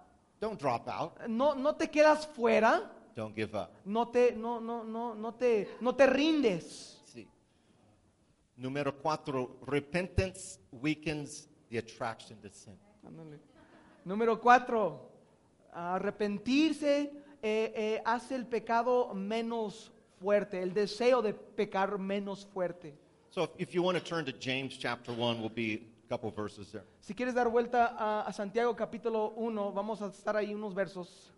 Don't 0.40 0.58
drop 0.60 0.86
out. 0.88 1.26
No, 1.26 1.54
no 1.54 1.74
te 1.74 1.88
quedas 1.88 2.26
fuera, 2.26 2.90
Don't 3.14 3.34
give 3.34 3.54
up. 3.54 3.70
no 3.86 4.08
te, 4.08 4.32
no, 4.32 4.60
no, 4.60 4.84
no, 4.84 5.14
no 5.14 5.32
te, 5.34 5.68
no 5.80 5.94
te 5.94 6.06
rindes. 6.06 7.00
Sí. 7.06 7.26
Número 8.58 8.92
cuatro, 9.00 9.56
repentance 9.66 10.58
weakens 10.70 11.48
the 11.70 11.78
attraction 11.78 12.38
to 12.42 12.50
sin. 12.50 12.76
Ándale. 13.06 13.38
Número 14.04 14.38
cuatro, 14.40 15.09
arrepentirse 15.72 17.12
eh, 17.42 17.72
eh, 17.74 18.02
hace 18.04 18.34
el 18.34 18.46
pecado 18.46 19.14
menos 19.14 19.92
fuerte, 20.20 20.62
el 20.62 20.74
deseo 20.74 21.22
de 21.22 21.32
pecar 21.32 21.98
menos 21.98 22.46
fuerte. 22.46 22.94
So 23.30 23.44
if, 23.44 23.50
if 23.68 23.74
you 23.74 23.82
want 23.82 23.96
to 23.96 24.04
turn 24.04 24.24
to 24.24 24.32
James 24.32 24.76
chapter 24.76 25.12
1, 25.12 25.40
will 25.40 25.48
be 25.48 25.86
a 26.04 26.08
couple 26.08 26.30
verses 26.30 26.70
there. 26.72 26.84
Si 27.00 27.14
quieres 27.14 27.34
dar 27.34 27.48
vuelta 27.48 27.94
a, 27.96 28.22
a 28.22 28.32
Santiago 28.32 28.74
capítulo 28.74 29.32
1, 29.36 29.72
vamos 29.72 30.02
a 30.02 30.06
estar 30.06 30.36
ahí 30.36 30.52
unos 30.52 30.74
versos. 30.74 31.32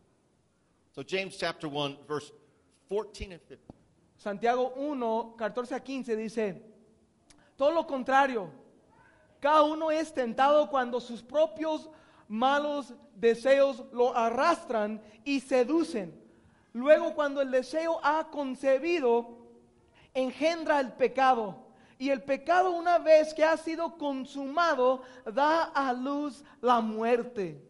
So 0.95 1.03
James 1.07 1.37
chapter 1.39 1.69
1, 1.69 1.99
verse 2.09 2.33
14 2.89 3.33
and 3.33 3.41
15. 3.49 3.59
Santiago 4.17 4.73
1, 4.77 5.35
14 5.37 5.75
a 5.75 5.81
15 5.81 6.17
dice, 6.17 6.63
todo 7.57 7.73
lo 7.73 7.87
contrario, 7.87 8.51
cada 9.41 9.63
uno 9.65 9.91
es 9.91 10.13
tentado 10.13 10.69
cuando 10.71 11.01
sus 11.01 11.23
propios 11.23 11.91
malos 12.33 12.95
deseos 13.15 13.85
lo 13.93 14.17
arrastran 14.17 15.03
y 15.23 15.41
seducen. 15.41 16.19
Luego 16.73 17.15
cuando 17.15 17.43
el 17.43 17.51
deseo 17.51 18.01
ha 18.03 18.31
concebido, 18.31 19.37
engendra 20.15 20.81
el 20.81 20.93
pecado. 20.93 21.67
Y 21.99 22.09
el 22.09 22.23
pecado 22.23 22.73
una 22.73 22.99
vez 22.99 23.35
que 23.35 23.45
ha 23.45 23.57
sido 23.57 23.99
consumado, 23.99 25.03
da 25.27 25.65
a 25.65 25.93
luz 25.93 26.43
la 26.63 26.81
muerte. 26.81 27.63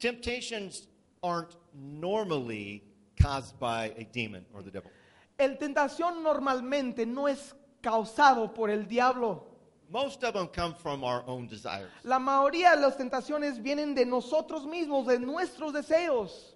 Temptations 0.00 0.88
aren't 1.22 1.56
normally 1.72 2.82
caused 3.16 3.58
by 3.58 3.94
a 3.96 4.04
demon 4.12 4.44
or 4.52 4.62
the 4.62 4.70
devil. 4.70 4.90
El 5.38 5.56
tentación 5.56 6.22
normalmente 6.24 7.06
no 7.06 7.28
es 7.28 7.54
causado 7.80 8.52
por 8.52 8.70
el 8.70 8.88
diablo. 8.88 9.47
Most 9.90 10.22
of 10.22 10.34
them 10.34 10.48
come 10.48 10.74
from 10.74 11.02
our 11.02 11.22
own 11.26 11.46
desires. 11.48 11.88
La 12.04 12.18
mayoría 12.18 12.74
de 12.76 12.82
las 12.82 12.96
tentaciones 12.96 13.62
vienen 13.62 13.94
de 13.94 14.04
nosotros 14.04 14.66
mismos, 14.66 15.06
de 15.06 15.18
nuestros 15.18 15.72
deseos. 15.72 16.54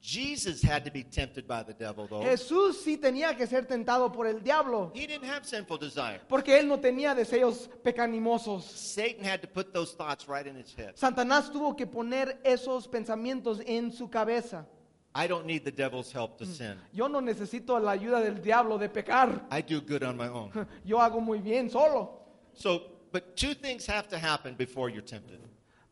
Jesus 0.00 0.62
had 0.62 0.84
to 0.84 0.92
be 0.92 1.02
tempted 1.02 1.46
by 1.48 1.62
the 1.64 1.74
devil, 1.74 2.06
though. 2.06 2.22
Jesús 2.22 2.76
sí 2.84 2.96
tenía 2.96 3.36
que 3.36 3.46
ser 3.48 3.66
tentado 3.66 4.12
por 4.12 4.26
el 4.28 4.40
diablo, 4.40 4.92
He 4.94 5.06
didn't 5.08 5.24
have 5.24 5.44
sinful 5.44 5.76
desire. 5.76 6.20
porque 6.28 6.56
él 6.58 6.68
no 6.68 6.78
tenía 6.78 7.14
deseos 7.16 7.68
pecanimosos. 7.82 8.62
Satan 8.62 9.24
had 9.24 9.40
to 9.42 9.48
put 9.48 9.72
those 9.74 9.92
thoughts 9.94 10.28
right 10.28 10.46
in 10.46 10.54
his 10.56 10.72
head. 10.74 10.94
Satanás 10.94 11.50
tuvo 11.50 11.76
que 11.76 11.86
poner 11.86 12.40
esos 12.44 12.86
pensamientos 12.86 13.60
en 13.66 13.90
su 13.92 14.08
cabeza. 14.08 14.64
I 15.14 15.26
don't 15.26 15.46
need 15.46 15.64
the 15.64 15.72
devil's 15.72 16.12
help 16.12 16.38
to 16.38 16.46
sin. 16.46 16.76
Yo 16.92 17.08
no 17.08 17.20
necesito 17.20 17.78
la 17.80 17.90
ayuda 17.90 18.20
del 18.20 18.40
diablo 18.40 18.78
de 18.78 18.88
pecar. 18.88 19.46
I 19.50 19.62
do 19.62 19.80
good 19.80 20.04
on 20.04 20.16
my 20.16 20.28
own. 20.28 20.52
Yo 20.84 20.98
hago 21.00 21.20
muy 21.20 21.40
bien 21.40 21.68
solo. 21.68 22.27
So, 22.58 22.82
but 23.12 23.36
two 23.36 23.54
things 23.54 23.86
have 23.86 24.08
to 24.08 24.18
happen 24.18 24.54
before 24.54 24.90
you're 24.90 25.00
tempted. 25.02 25.38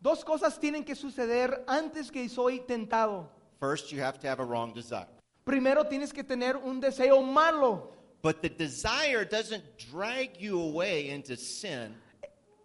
Dos 0.02 0.24
cosas 0.24 0.58
tienen 0.58 0.84
que 0.84 0.94
suceder 0.94 1.64
antes 1.66 2.10
que 2.10 2.28
soy 2.28 2.60
tentado. 2.66 3.28
First, 3.60 3.92
you 3.92 4.00
have 4.00 4.18
to 4.20 4.26
have 4.28 4.40
a 4.40 4.44
wrong 4.44 4.74
desire. 4.74 5.06
Primero 5.44 5.84
tienes 5.84 6.12
que 6.12 6.24
tener 6.24 6.56
un 6.56 6.80
deseo 6.80 7.22
malo. 7.22 7.92
But 8.20 8.42
the 8.42 8.48
desire 8.48 9.24
doesn't 9.24 9.62
drag 9.78 10.40
you 10.40 10.60
away 10.60 11.10
into 11.10 11.36
sin 11.36 11.94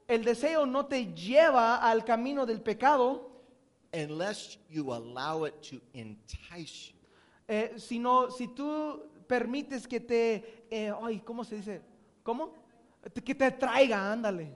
El 0.08 0.24
deseo 0.24 0.66
no 0.66 0.84
te 0.88 1.06
lleva 1.14 1.78
al 1.82 2.04
camino 2.04 2.46
del 2.46 2.60
pecado, 2.60 3.30
unless 3.94 4.58
you 4.70 4.92
allow 4.92 5.46
it 5.46 5.62
to 5.62 5.80
entice 5.94 6.92
you. 6.92 6.96
eh, 7.48 7.74
sino 7.78 8.30
si 8.32 8.48
tú 8.48 9.04
permites 9.28 9.88
que 9.88 10.00
te, 10.02 10.66
eh, 10.70 10.92
ay, 11.02 11.22
¿cómo 11.22 11.46
se 11.46 11.58
dice? 11.58 11.82
¿Cómo? 12.24 12.54
Que 13.24 13.36
te 13.36 13.52
traiga, 13.52 14.12
ándale. 14.12 14.56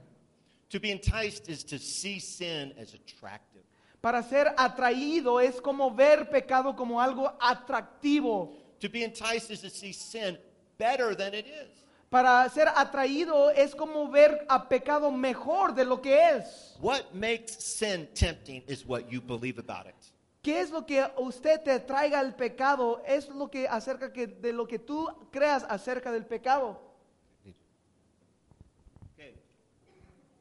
To 0.69 0.79
be 0.79 0.91
enticed 0.91 1.49
is 1.49 1.63
to 1.65 1.77
see 1.77 2.19
sin 2.19 2.73
as 2.79 2.93
attractive. 2.93 3.63
Para 4.01 4.21
ser 4.21 4.53
atraído 4.57 5.39
es 5.39 5.59
como 5.59 5.89
ver 5.89 6.29
pecado 6.29 6.75
como 6.75 7.01
algo 7.01 7.31
atractivo. 7.39 8.55
To 8.79 8.89
be 8.89 9.03
enticed 9.03 9.49
is 9.49 9.61
to 9.61 9.69
see 9.69 9.93
sin 9.93 10.37
better 10.77 11.15
than 11.15 11.33
it 11.33 11.47
is. 11.47 11.85
Para 12.09 12.47
ser 12.49 12.67
atraído 12.67 13.49
es 13.49 13.73
como 13.73 14.09
ver 14.09 14.45
a 14.47 14.69
pecado 14.69 15.11
mejor 15.11 15.73
de 15.73 15.85
lo 15.85 16.01
que 16.01 16.29
es. 16.37 16.77
What 16.79 17.13
makes 17.13 17.53
sin 17.59 18.07
tempting 18.13 18.63
is 18.67 18.85
what 18.85 19.09
you 19.09 19.21
believe 19.21 19.59
about 19.59 19.87
it. 19.87 19.95
¿Qué 20.43 20.59
es 20.59 20.69
lo 20.69 20.85
que 20.85 21.03
usted 21.17 21.61
te 21.63 21.79
traiga 21.79 22.19
al 22.19 22.35
pecado? 22.35 23.01
Es 23.07 23.27
lo 23.29 23.49
que 23.49 23.67
acerca 23.67 24.13
que, 24.13 24.27
de 24.27 24.53
lo 24.53 24.67
que 24.67 24.77
tú 24.77 25.07
creas 25.31 25.65
acerca 25.67 26.11
del 26.11 26.25
pecado. 26.27 26.79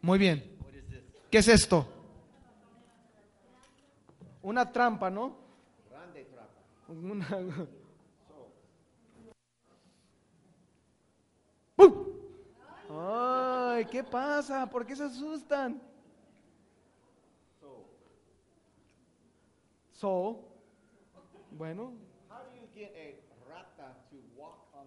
Muy 0.04 0.18
bien. 0.18 0.44
¿Qué 1.30 1.38
es 1.38 1.48
esto? 1.48 1.88
Una 4.42 4.70
trampa, 4.70 5.08
¿no? 5.08 5.34
Grande 5.88 6.26
trapa. 6.26 6.60
Una-. 6.88 7.26
Ay, 12.90 13.86
¿qué 13.86 14.04
pasa? 14.04 14.68
¿Por 14.68 14.84
qué 14.84 14.94
se 14.94 15.04
asustan? 15.04 15.80
So, 19.92 20.38
bueno, 21.50 21.94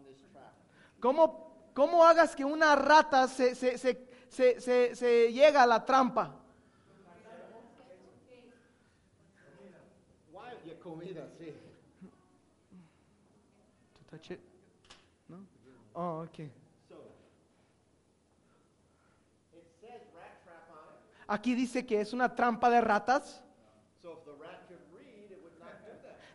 this 0.05 0.21
trap? 0.31 0.53
¿cómo, 0.99 1.71
cómo 1.73 2.03
hagas 2.03 2.35
que 2.35 2.45
una 2.45 2.75
rata 2.75 3.27
se, 3.27 3.55
se, 3.55 3.79
se, 3.79 4.06
se, 4.29 4.59
se, 4.61 4.95
se 4.95 5.31
llega 5.31 5.63
a 5.63 5.67
la 5.67 5.85
trampa? 5.85 6.33
You 10.65 10.73
comida, 10.83 11.29
sí. 11.37 11.53
To 13.93 14.17
touch 14.17 14.31
it? 14.31 14.39
No? 15.29 15.37
Oh, 15.93 16.23
okay. 16.23 16.51
Aquí 21.29 21.55
dice 21.55 21.85
que 21.85 21.99
es 22.01 22.13
una 22.13 22.33
trampa 22.33 22.69
de 22.69 22.81
ratas. 22.81 23.43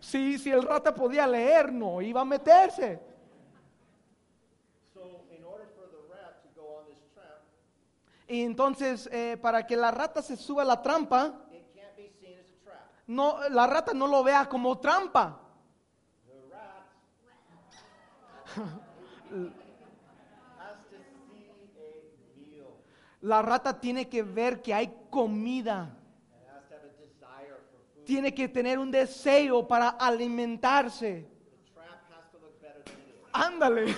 Sí, 0.01 0.37
si 0.39 0.51
el 0.51 0.63
rata 0.63 0.95
podía 0.95 1.27
leer, 1.27 1.73
no 1.73 2.03
iba 2.03 2.21
a 2.21 2.25
meterse. 2.25 3.01
So 4.93 5.25
in 5.31 5.43
order 5.45 5.67
for 5.75 5.89
the 5.89 6.03
rat 6.13 6.43
to 6.43 6.49
go 6.61 6.77
on 6.77 6.85
this 6.87 6.99
trap, 7.15 7.41
Y 8.33 8.45
entonces, 8.45 9.11
eh, 9.13 9.37
para 9.37 9.67
que 9.67 9.77
la 9.77 9.91
rata 9.91 10.23
se 10.23 10.39
suba 10.39 10.63
a 10.63 10.65
la 10.65 10.81
trampa, 10.81 11.39
no, 13.07 13.47
la 13.51 13.67
rata 13.67 13.93
no 13.93 14.07
lo 14.07 14.25
vea 14.25 14.49
como 14.49 14.79
trampa. 14.81 15.39
La 23.21 23.43
rata 23.43 23.79
tiene 23.79 24.09
que 24.09 24.23
ver 24.23 24.63
que 24.63 24.73
hay 24.73 24.97
comida. 25.11 25.95
Tiene 28.07 28.35
que 28.35 28.49
tener 28.49 28.79
un 28.79 28.91
deseo 28.91 29.69
para 29.69 29.91
alimentarse. 29.91 31.29
The 31.67 31.71
trap 31.75 32.11
has 32.11 32.31
to 32.31 32.39
look 32.39 32.59
better 32.63 32.83
than 32.83 32.97
it 32.97 33.15
is. 33.15 33.29
Ándale. 33.31 33.95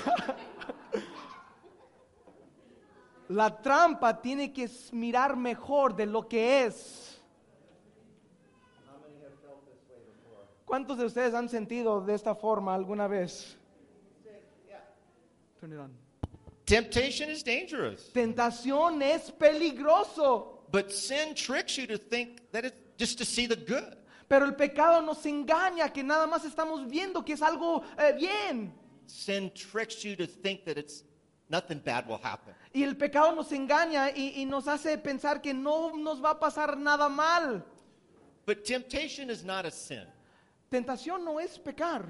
La 3.35 3.61
trampa 3.61 4.23
tiene 4.23 4.53
que 4.53 4.71
mirar 4.93 5.37
mejor 5.37 5.97
de 5.97 6.07
lo 6.07 6.29
que 6.29 6.67
es. 6.67 7.21
¿Cuántos 10.65 10.97
de 10.99 11.05
ustedes 11.05 11.35
han 11.35 11.49
sentido 11.49 12.01
de 12.01 12.15
esta 12.15 12.37
forma 12.37 12.75
alguna 12.75 13.09
vez? 13.09 13.57
Turn 15.59 15.73
it 15.73 15.79
on. 15.79 15.91
Temptation 16.65 17.29
is 17.29 17.43
dangerous. 17.43 18.13
Tentación 18.13 19.03
es 19.03 19.33
peligroso, 19.33 20.63
But 20.71 20.93
sin 20.93 21.35
tricks 21.35 21.77
you 21.77 21.87
to 21.89 21.99
think 21.99 22.41
that 22.53 22.65
it's 22.65 22.79
just 22.99 23.19
to 23.19 23.25
see 23.25 23.47
the 23.49 23.57
good. 23.57 23.97
pero 24.29 24.47
el 24.47 24.55
pecado 24.55 25.03
nos 25.03 25.27
engaña 25.27 25.93
que 25.93 26.05
nada 26.05 26.27
más 26.29 26.45
estamos 26.45 26.89
viendo 26.89 27.25
que 27.25 27.33
es 27.33 27.43
algo 27.43 27.83
eh, 27.99 28.13
bien. 28.17 28.73
Sin 29.07 29.51
tricks 29.53 30.03
you 30.05 30.15
to 30.17 30.27
think 30.27 30.65
that 30.65 30.79
it's 30.79 31.05
nothing 31.55 31.79
bad 31.85 32.07
will 32.09 32.19
happen. 32.23 32.53
Y 32.75 32.83
el 32.83 32.97
pecado 32.97 33.33
nos 33.35 33.53
engaña 33.53 34.11
y, 34.11 34.41
y 34.43 34.45
nos 34.45 34.67
hace 34.67 34.99
pensar 34.99 35.41
que 35.41 35.55
no 35.55 35.97
nos 35.97 36.21
va 36.21 36.31
a 36.31 36.41
pasar 36.41 36.77
nada 36.77 37.09
mal. 37.09 37.65
But 38.47 38.65
temptation 38.65 39.31
is 39.31 39.45
not 39.45 39.65
a 39.65 39.71
sin. 39.71 40.05
Tentación 40.71 41.25
no 41.25 41.39
es 41.39 41.57
pecar. 41.59 42.07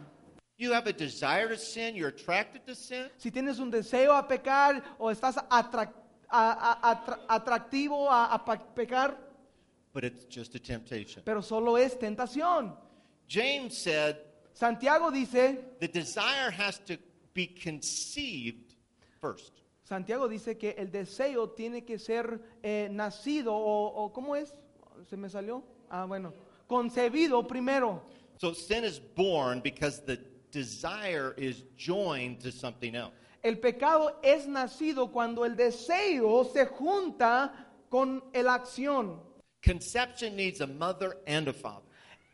You 0.57 0.73
have 0.73 0.87
a 0.89 0.93
desire 0.93 1.49
to 1.49 1.57
sin, 1.59 1.95
you're 1.97 2.09
attracted 2.09 2.65
to 2.67 2.75
sin, 2.75 3.11
Si 3.19 3.31
tienes 3.31 3.59
un 3.59 3.71
deseo 3.71 4.13
a 4.17 4.27
pecar 4.27 4.83
o 4.99 5.11
estás 5.11 5.37
atrac- 5.51 5.93
a- 6.31 6.81
a- 6.81 6.95
atra- 6.95 7.21
atractivo 7.29 8.09
a, 8.09 8.33
a 8.33 8.45
pecar, 8.75 9.17
but 9.93 10.05
it's 10.05 10.25
just 10.31 10.55
a 10.55 10.59
temptation. 10.61 11.23
pero 11.25 11.43
solo 11.43 11.77
es 11.77 11.99
tentación. 11.99 12.75
James 13.29 13.77
said 13.77 14.17
Santiago 14.55 15.11
dice, 15.11 15.59
the 15.81 15.89
desire 15.89 16.51
has 16.51 16.79
to 16.79 16.97
be 17.35 17.47
conceived 17.49 18.74
first. 19.25 19.53
Santiago 19.85 20.29
dice 20.29 20.57
que 20.57 20.75
el 20.77 20.91
deseo 20.91 21.51
tiene 21.51 21.85
que 21.85 21.99
ser 21.99 22.41
eh, 22.63 22.89
nacido 22.91 23.55
o, 23.55 24.05
o 24.05 24.13
¿cómo 24.13 24.37
es? 24.37 24.53
¿Se 25.09 25.17
me 25.17 25.29
salió? 25.29 25.63
Ah, 25.91 26.05
bueno, 26.07 26.33
concebido 26.67 27.47
primero. 27.47 28.03
So 28.39 28.53
sin 28.53 28.85
is 28.85 29.01
born 29.15 29.61
because 29.61 30.03
the 30.05 30.19
desire 30.51 31.35
is 31.39 31.65
joined 31.77 32.41
to 32.41 32.51
something 32.51 32.95
else. 32.95 33.13
El 33.43 33.59
pecado 33.59 34.19
es 34.23 34.47
nacido 34.47 35.13
cuando 35.13 35.45
el 35.45 35.55
deseo 35.55 36.45
se 36.45 36.67
junta 36.67 37.53
con 37.91 38.23
la 38.33 38.55
acción. 38.55 39.21
Conception 39.63 40.35
needs 40.37 40.61
a 40.61 40.67
mother 40.67 41.19
and 41.27 41.49
a 41.49 41.53
father. 41.53 41.83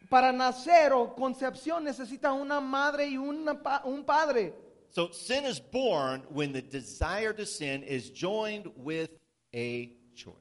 Para 0.09 0.33
nacer 0.33 0.93
o 0.93 1.15
concepción 1.15 1.85
necesita 1.85 2.33
una 2.33 2.61
madre 2.61 3.09
y 3.09 3.17
una 3.17 3.61
un 3.85 4.05
padre. 4.05 4.70
So 4.91 5.11
sin 5.13 5.45
is 5.45 5.61
born 5.61 6.23
when 6.31 6.53
the 6.53 6.63
desire 6.63 7.33
to 7.35 7.47
sin 7.47 7.85
is 7.85 8.11
joined 8.11 8.67
with 8.77 9.11
a 9.55 9.93
choice. 10.17 10.35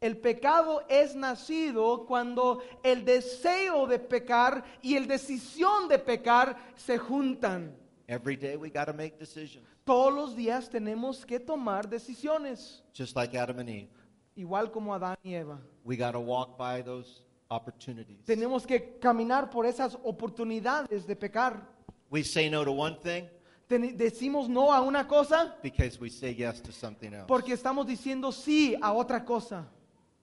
El 0.00 0.14
pecado 0.16 0.82
es 0.88 1.14
nacido 1.16 2.06
cuando 2.06 2.62
el 2.84 3.04
deseo 3.04 3.88
de 3.88 3.98
pecar 3.98 4.62
y 4.82 4.94
el 4.94 5.06
decisión 5.06 5.88
de 5.88 5.98
pecar 5.98 6.56
se 6.76 6.98
juntan. 6.98 7.72
Every 8.08 8.36
day 8.36 8.56
we 8.56 8.70
got 8.70 8.84
to 8.84 8.92
make 8.92 9.18
decisions, 9.18 9.64
Todos 9.84 10.14
los 10.14 10.36
días 10.36 10.68
tenemos 10.70 11.26
que 11.26 11.40
tomar 11.40 11.88
decisiones, 11.88 12.82
just 12.92 13.16
like 13.16 13.34
Adam 13.34 13.58
and 13.58 13.68
Eve. 13.68 13.88
igual 14.36 14.70
como 14.70 14.94
Adán 14.94 15.16
y 15.24 15.34
Eva. 15.34 15.58
We 15.84 15.96
got 15.96 16.12
to 16.12 16.20
walk 16.20 16.56
by 16.56 16.82
those 16.82 17.22
opportunities. 17.50 18.24
Tenemos 18.26 18.64
que 18.64 18.98
caminar 19.00 19.50
por 19.50 19.64
esas 19.66 19.96
oportunidades 20.04 21.04
de 21.06 21.16
pecar. 21.16 21.66
We 22.10 22.22
say 22.22 22.48
no 22.48 22.64
to 22.64 22.70
one 22.70 22.96
thing 23.02 23.28
decimos 23.68 24.48
no 24.48 24.72
a 24.72 24.80
una 24.80 25.06
cosa 25.06 25.56
because 25.62 25.98
we 26.00 26.08
say 26.08 26.32
yes 26.32 26.60
to 26.60 26.72
something 26.72 27.12
else. 27.12 27.26
porque 27.26 27.52
estamos 27.52 27.86
diciendo 27.86 28.32
sí 28.32 28.76
a 28.80 28.92
otra 28.92 29.24
cosa. 29.24 29.66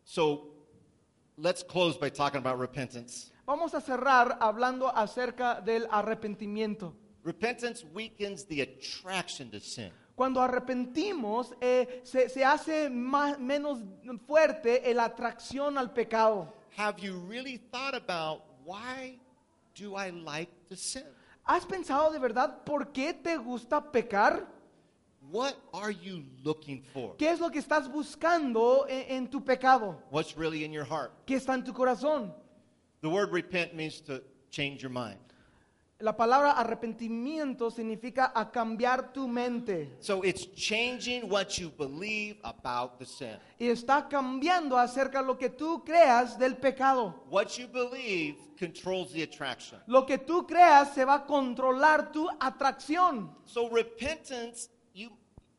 So 0.05 0.53
let's 1.37 1.63
close 1.63 1.97
by 1.97 2.09
talking 2.09 2.39
about 2.39 2.59
repentance. 2.59 3.31
Vamos 3.45 3.73
a 3.73 3.81
cerrar 3.81 4.37
hablando 4.39 4.87
acerca 4.87 5.61
del 5.61 5.87
arrepentimiento. 5.91 6.93
Repentance 7.23 7.85
weakens 7.93 8.45
the 8.45 8.61
attraction 8.61 9.49
to 9.49 9.59
sin. 9.59 9.91
Cuando 10.15 10.41
arrepentimos, 10.41 11.53
eh, 11.59 12.01
se, 12.03 12.29
se 12.29 12.45
hace 12.45 12.89
más, 12.89 13.39
menos 13.39 13.79
fuerte 14.27 14.93
la 14.93 15.05
atracción 15.05 15.77
al 15.77 15.91
pecado. 15.91 16.53
Have 16.77 16.99
you 16.99 17.19
really 17.27 17.57
thought 17.71 17.95
about 17.95 18.43
why 18.63 19.19
do 19.75 19.95
I 19.95 20.11
like 20.11 20.51
to 20.69 20.75
sin? 20.75 21.03
¿Has 21.45 21.65
pensado 21.65 22.11
de 22.11 22.19
verdad 22.19 22.63
por 22.63 22.91
qué 22.91 23.13
te 23.13 23.37
gusta 23.37 23.91
pecar? 23.91 24.47
What 25.31 25.55
are 25.73 25.91
you 25.91 26.23
looking 26.43 26.83
for? 26.93 27.15
¿Qué 27.17 27.29
es 27.29 27.39
lo 27.39 27.49
que 27.49 27.59
estás 27.59 27.91
buscando 27.91 28.85
en, 28.87 29.17
en 29.17 29.27
tu 29.29 29.41
pecado? 29.43 29.97
What's 30.11 30.37
really 30.37 30.63
in 30.63 30.71
your 30.71 30.85
heart? 30.85 31.11
¿Qué 31.25 31.35
está 31.35 31.53
en 31.55 31.63
tu 31.63 31.73
corazón? 31.73 32.33
The 33.01 33.09
word 33.09 33.31
repent 33.31 33.73
means 33.73 33.99
to 34.01 34.21
change 34.51 34.81
your 34.81 34.91
mind. 34.91 35.19
La 35.99 36.17
palabra 36.17 36.51
arrepentimiento 36.51 37.69
significa 37.69 38.33
a 38.35 38.51
cambiar 38.51 39.13
tu 39.13 39.27
mente. 39.27 39.95
So 39.99 40.21
it's 40.23 40.45
changing 40.53 41.29
what 41.29 41.57
you 41.57 41.71
believe 41.77 42.37
about 42.43 42.97
the 42.97 43.05
sin. 43.05 43.37
Y 43.57 43.67
está 43.67 44.09
cambiando 44.09 44.77
acerca 44.77 45.21
de 45.21 45.27
lo 45.27 45.37
que 45.37 45.49
tú 45.49 45.83
creas 45.85 46.37
del 46.37 46.57
pecado. 46.57 47.23
What 47.29 47.57
you 47.57 47.67
believe 47.67 48.35
controls 48.59 49.13
the 49.13 49.23
attraction. 49.23 49.79
Lo 49.87 50.05
que 50.05 50.17
tú 50.17 50.45
creas 50.45 50.93
se 50.93 51.05
va 51.05 51.15
a 51.15 51.25
controlar 51.25 52.11
tu 52.11 52.27
atracción. 52.39 53.33
So 53.45 53.69
repentance, 53.69 54.69
you 54.93 55.09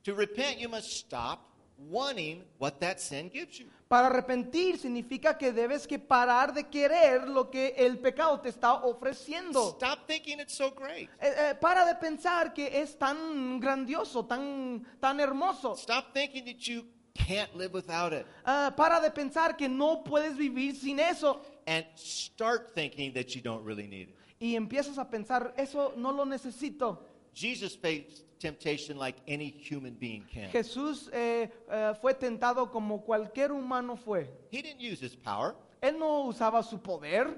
to 0.03 0.15
repent 0.15 0.59
you 0.59 0.69
must 0.69 0.91
stop 0.91 1.54
wanting 1.79 2.45
what 2.59 2.81
that 2.81 3.01
sin 3.01 3.29
gives 3.29 3.59
you. 3.59 3.67
Para 3.89 4.07
arrepentir 4.09 4.79
significa 4.79 5.37
que 5.37 5.53
debes 5.53 5.87
que 5.87 5.99
parar 5.99 6.53
de 6.53 6.65
querer 6.65 7.29
lo 7.29 7.51
que 7.51 7.75
el 7.77 7.99
pecado 7.99 8.41
te 8.41 8.49
está 8.49 8.85
ofreciendo. 8.85 9.71
Stop 9.77 10.07
thinking 10.07 10.41
it's 10.41 10.55
so 10.55 10.71
great. 10.71 11.09
Eh, 11.21 11.51
eh, 11.51 11.55
para 11.61 11.85
de 11.85 11.95
pensar 11.95 12.53
que 12.55 12.81
es 12.81 12.99
tan 12.99 13.61
grandioso, 13.61 14.25
tan, 14.25 14.85
tan 15.01 15.21
hermoso. 15.21 15.77
Stop 15.77 16.13
thinking 16.13 16.45
that 16.45 16.59
you 16.67 16.85
can't 17.15 17.55
live 17.55 17.73
without 17.73 18.13
it. 18.13 18.27
Ah, 18.45 18.73
para 18.75 19.01
de 19.01 19.11
pensar 19.11 19.57
que 19.57 19.69
no 19.69 20.03
puedes 20.03 20.37
vivir 20.37 20.75
sin 20.75 20.99
eso. 20.99 21.41
And 21.67 21.85
start 21.95 22.75
thinking 22.75 23.13
that 23.15 23.35
you 23.35 23.43
don't 23.43 23.65
really 23.65 23.87
need 23.87 24.09
it. 24.09 24.17
Y 24.41 24.57
empiezas 24.57 24.99
a 24.99 25.09
pensar, 25.09 25.55
eso 25.57 25.95
no 25.97 26.11
lo 26.11 26.25
necesito. 26.25 26.99
Jesus 27.33 27.77
faced 27.77 28.25
temptation 28.39 28.99
like 28.99 29.17
any 29.27 29.51
human 29.51 29.95
being 29.95 30.25
can. 30.33 30.51
Jesús 30.51 31.11
eh, 31.13 31.51
eh, 31.71 31.95
fue 32.01 32.15
tentado 32.15 32.71
como 32.71 33.03
cualquier 33.03 33.53
humano 33.53 33.97
fue. 33.97 34.29
He 34.51 34.63
didn't 34.63 34.81
use 34.81 35.01
his 35.01 35.15
power. 35.17 35.55
Él 35.81 35.99
no 35.99 36.27
usaba 36.27 36.63
su 36.63 36.79
poder. 36.79 37.35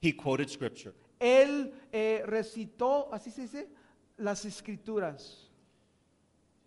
He 0.00 0.12
quoted 0.12 0.48
scripture. 0.48 0.94
Él 1.18 1.72
eh, 1.92 2.22
recitó, 2.26 3.08
así 3.12 3.30
se 3.30 3.42
dice, 3.42 3.68
las 4.16 4.44
escrituras. 4.44 5.50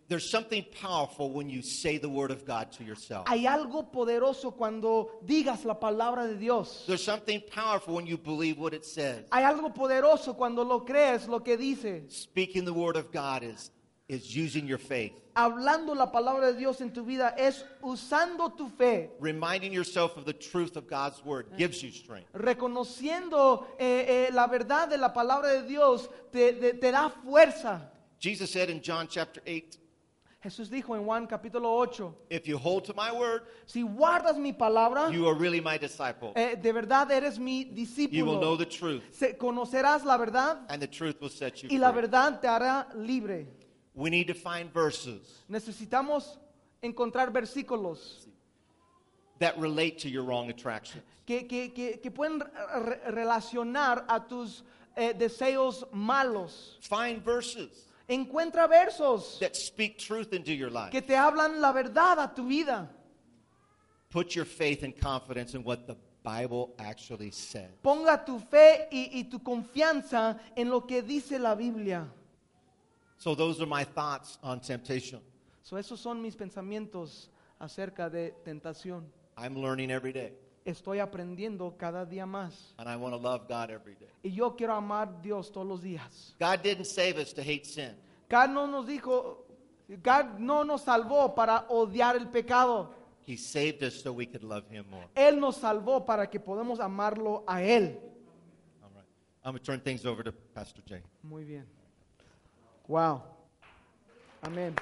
There's 0.09 0.29
something 0.29 0.65
powerful 0.81 1.31
when 1.31 1.49
you 1.49 1.61
say 1.61 1.97
the 1.97 2.07
word 2.07 2.31
of 2.31 2.45
God 2.45 2.71
to 2.73 2.83
yourself. 2.83 3.27
Hay 3.27 3.45
algo 3.45 3.91
poderoso 3.91 4.55
cuando 4.55 5.09
digas 5.25 5.65
la 5.65 5.73
palabra 5.79 6.27
de 6.27 6.35
Dios. 6.35 6.85
There's 6.87 7.03
something 7.03 7.41
powerful 7.51 7.95
when 7.95 8.05
you 8.07 8.17
believe 8.17 8.57
what 8.57 8.73
it 8.73 8.85
says. 8.85 9.25
Hay 9.33 9.43
algo 9.43 9.73
poderoso 9.73 10.35
cuando 10.37 10.63
lo 10.63 10.79
crees, 10.85 11.27
lo 11.27 11.39
que 11.41 11.57
dice. 11.57 12.03
Speaking 12.09 12.63
the 12.63 12.71
word 12.73 12.95
of 12.95 13.11
God 13.11 13.43
is, 13.43 13.69
is 14.07 14.33
using 14.33 14.65
your 14.65 14.77
faith. 14.77 15.11
Hablando 15.35 15.93
la 15.93 16.09
palabra 16.09 16.53
de 16.53 16.57
Dios 16.57 16.79
en 16.81 16.91
tu 16.91 17.03
vida 17.03 17.35
es 17.37 17.63
usando 17.83 18.55
tu 18.57 18.69
fe, 18.69 19.09
Reminding 19.19 19.71
yourself 19.73 20.15
of 20.17 20.23
the 20.25 20.33
truth 20.33 20.77
of 20.77 20.87
God's 20.87 21.23
word 21.25 21.47
gives 21.57 21.83
you 21.83 21.91
strength. 21.91 22.27
reconociendo 22.33 23.67
eh, 23.77 24.27
eh, 24.29 24.33
la 24.33 24.47
verdad 24.47 24.89
de 24.89 24.97
la 24.97 25.13
palabra 25.13 25.51
de 25.61 25.67
Dios, 25.67 26.09
te, 26.31 26.53
te- 26.53 26.73
te 26.73 26.91
da 26.91 27.09
fuerza. 27.09 27.81
Jesus 28.19 28.49
said 28.51 28.69
in 28.69 28.81
John 28.81 29.07
chapter 29.07 29.41
8, 29.45 29.77
Jesús 30.47 30.69
dijo 30.69 30.95
en 30.95 31.03
Juan 31.03 31.27
capítulo 31.27 31.69
8, 31.77 32.13
If 32.29 32.47
you 32.47 32.57
hold 32.57 32.85
to 32.85 32.93
my 32.93 33.11
word, 33.11 33.41
si 33.65 33.83
guardas 33.83 34.37
mi 34.37 34.53
palabra, 34.53 35.11
you 35.11 35.27
are 35.27 35.35
really 35.37 35.59
my 35.59 35.77
disciple. 35.77 36.31
eh, 36.37 36.55
de 36.55 36.71
verdad 36.71 37.11
eres 37.11 37.37
mi 37.37 37.65
You 37.65 38.25
will 38.25 38.39
know 38.39 38.55
discípulo. 38.55 38.57
the 38.57 38.65
truth, 38.65 39.03
Se- 39.11 39.33
conocerás 39.37 40.05
la 40.05 40.15
verdad 40.17 40.59
and 40.69 40.81
the 40.81 40.87
truth 40.87 41.19
will 41.19 41.29
set 41.29 41.61
you 41.63 41.69
y 41.69 41.77
la 41.77 41.91
free. 41.91 42.01
verdad 42.03 42.39
te 42.39 42.47
hará 42.47 42.87
libre. 42.95 43.45
We 43.93 44.09
need 44.09 44.27
to 44.27 44.33
find 44.35 44.71
verses 44.71 45.43
Necesitamos 45.49 46.37
encontrar 46.81 47.29
versículos 47.33 48.25
that 49.39 49.57
relate 49.59 49.97
to 49.99 50.07
your 50.09 50.23
wrong 50.23 50.49
attractions. 50.49 51.03
que, 51.25 51.45
que- 51.45 51.73
que- 51.73 51.99
que 52.01 52.09
pueden 52.09 52.39
re- 52.39 53.01
relacionar 53.11 54.05
a 54.07 54.25
tus 54.25 54.63
eh, 54.95 55.13
deseos 55.13 55.85
malos. 55.91 56.77
Find 56.83 57.21
verses 57.21 57.83
Encuentra 58.09 58.67
versos 58.67 59.37
that 59.39 59.55
speak 59.55 59.97
truth 59.97 60.33
into 60.33 60.53
your 60.53 60.69
life. 60.69 60.91
que 60.91 61.01
te 61.01 61.13
hablan 61.13 61.59
la 61.59 61.73
verdad 61.73 62.19
a 62.19 62.33
tu 62.33 62.47
vida. 62.47 62.89
Put 64.09 64.35
your 64.35 64.45
faith 64.45 64.83
and 64.83 64.95
confidence 64.97 65.53
in 65.53 65.63
what 65.63 65.85
the 65.87 65.97
Bible 66.23 66.73
actually 66.79 67.31
says. 67.31 67.69
Ponga 67.83 68.25
tu 68.25 68.39
fe 68.39 68.87
y, 68.91 69.09
y 69.13 69.23
tu 69.29 69.39
confianza 69.39 70.39
en 70.55 70.69
lo 70.69 70.81
que 70.81 71.01
dice 71.01 71.37
la 71.39 71.55
Biblia. 71.55 72.07
So 73.17 73.35
those 73.35 73.61
are 73.61 73.65
my 73.65 73.83
thoughts 73.83 74.37
on 74.43 74.59
temptation. 74.59 75.19
So, 75.63 75.75
esos 75.75 75.99
son 75.99 76.21
mis 76.21 76.35
pensamientos 76.35 77.27
acerca 77.59 78.09
de 78.09 78.33
tentación. 78.45 79.03
I'm 79.37 79.55
learning 79.55 79.91
every 79.91 80.13
day, 80.13 80.31
Estoy 80.67 80.99
aprendiendo 80.99 81.77
cada 81.77 82.05
día 82.05 82.25
más. 82.25 82.73
and 82.77 82.89
I 82.89 82.97
want 82.97 83.13
to 83.15 83.17
love 83.17 83.47
God 83.47 83.69
every 83.71 83.95
day. 83.95 84.09
Y 84.21 84.31
yo 84.31 84.53
quiero 84.57 84.73
amar 84.73 85.07
a 85.07 85.21
Dios 85.21 85.49
todos 85.49 85.65
los 85.65 85.81
días. 85.81 86.35
God 86.39 86.61
didn't 86.61 86.85
save 86.85 87.17
us 87.17 87.33
to 87.33 87.41
hate 87.41 87.65
sin. 87.65 87.95
God 88.29 88.49
no 88.49 88.67
nos 88.67 88.85
dijo, 88.85 89.45
God 90.03 90.37
no 90.39 90.63
nos 90.65 90.81
salvó 90.83 91.33
para 91.33 91.65
odiar 91.69 92.17
el 92.17 92.27
pecado. 92.27 92.93
He 93.25 93.37
saved 93.37 93.81
us 93.81 94.01
so 94.01 94.11
we 94.11 94.25
could 94.25 94.43
love 94.43 94.65
Him 94.69 94.85
more. 94.89 95.05
Él 95.15 95.39
nos 95.39 95.55
salvó 95.57 96.05
para 96.05 96.29
que 96.29 96.37
podamos 96.39 96.81
amarlo 96.81 97.45
a 97.47 97.61
Él. 97.61 97.97
All 98.83 98.89
right. 98.93 99.05
I'm 99.45 99.51
going 99.53 99.59
to 99.59 99.65
turn 99.65 99.79
things 99.79 100.05
over 100.05 100.21
to 100.21 100.33
Pastor 100.53 100.81
Jay. 100.85 101.01
Muy 101.23 101.45
bien. 101.45 101.65
Wow. 102.89 103.23
Amén. 104.41 104.75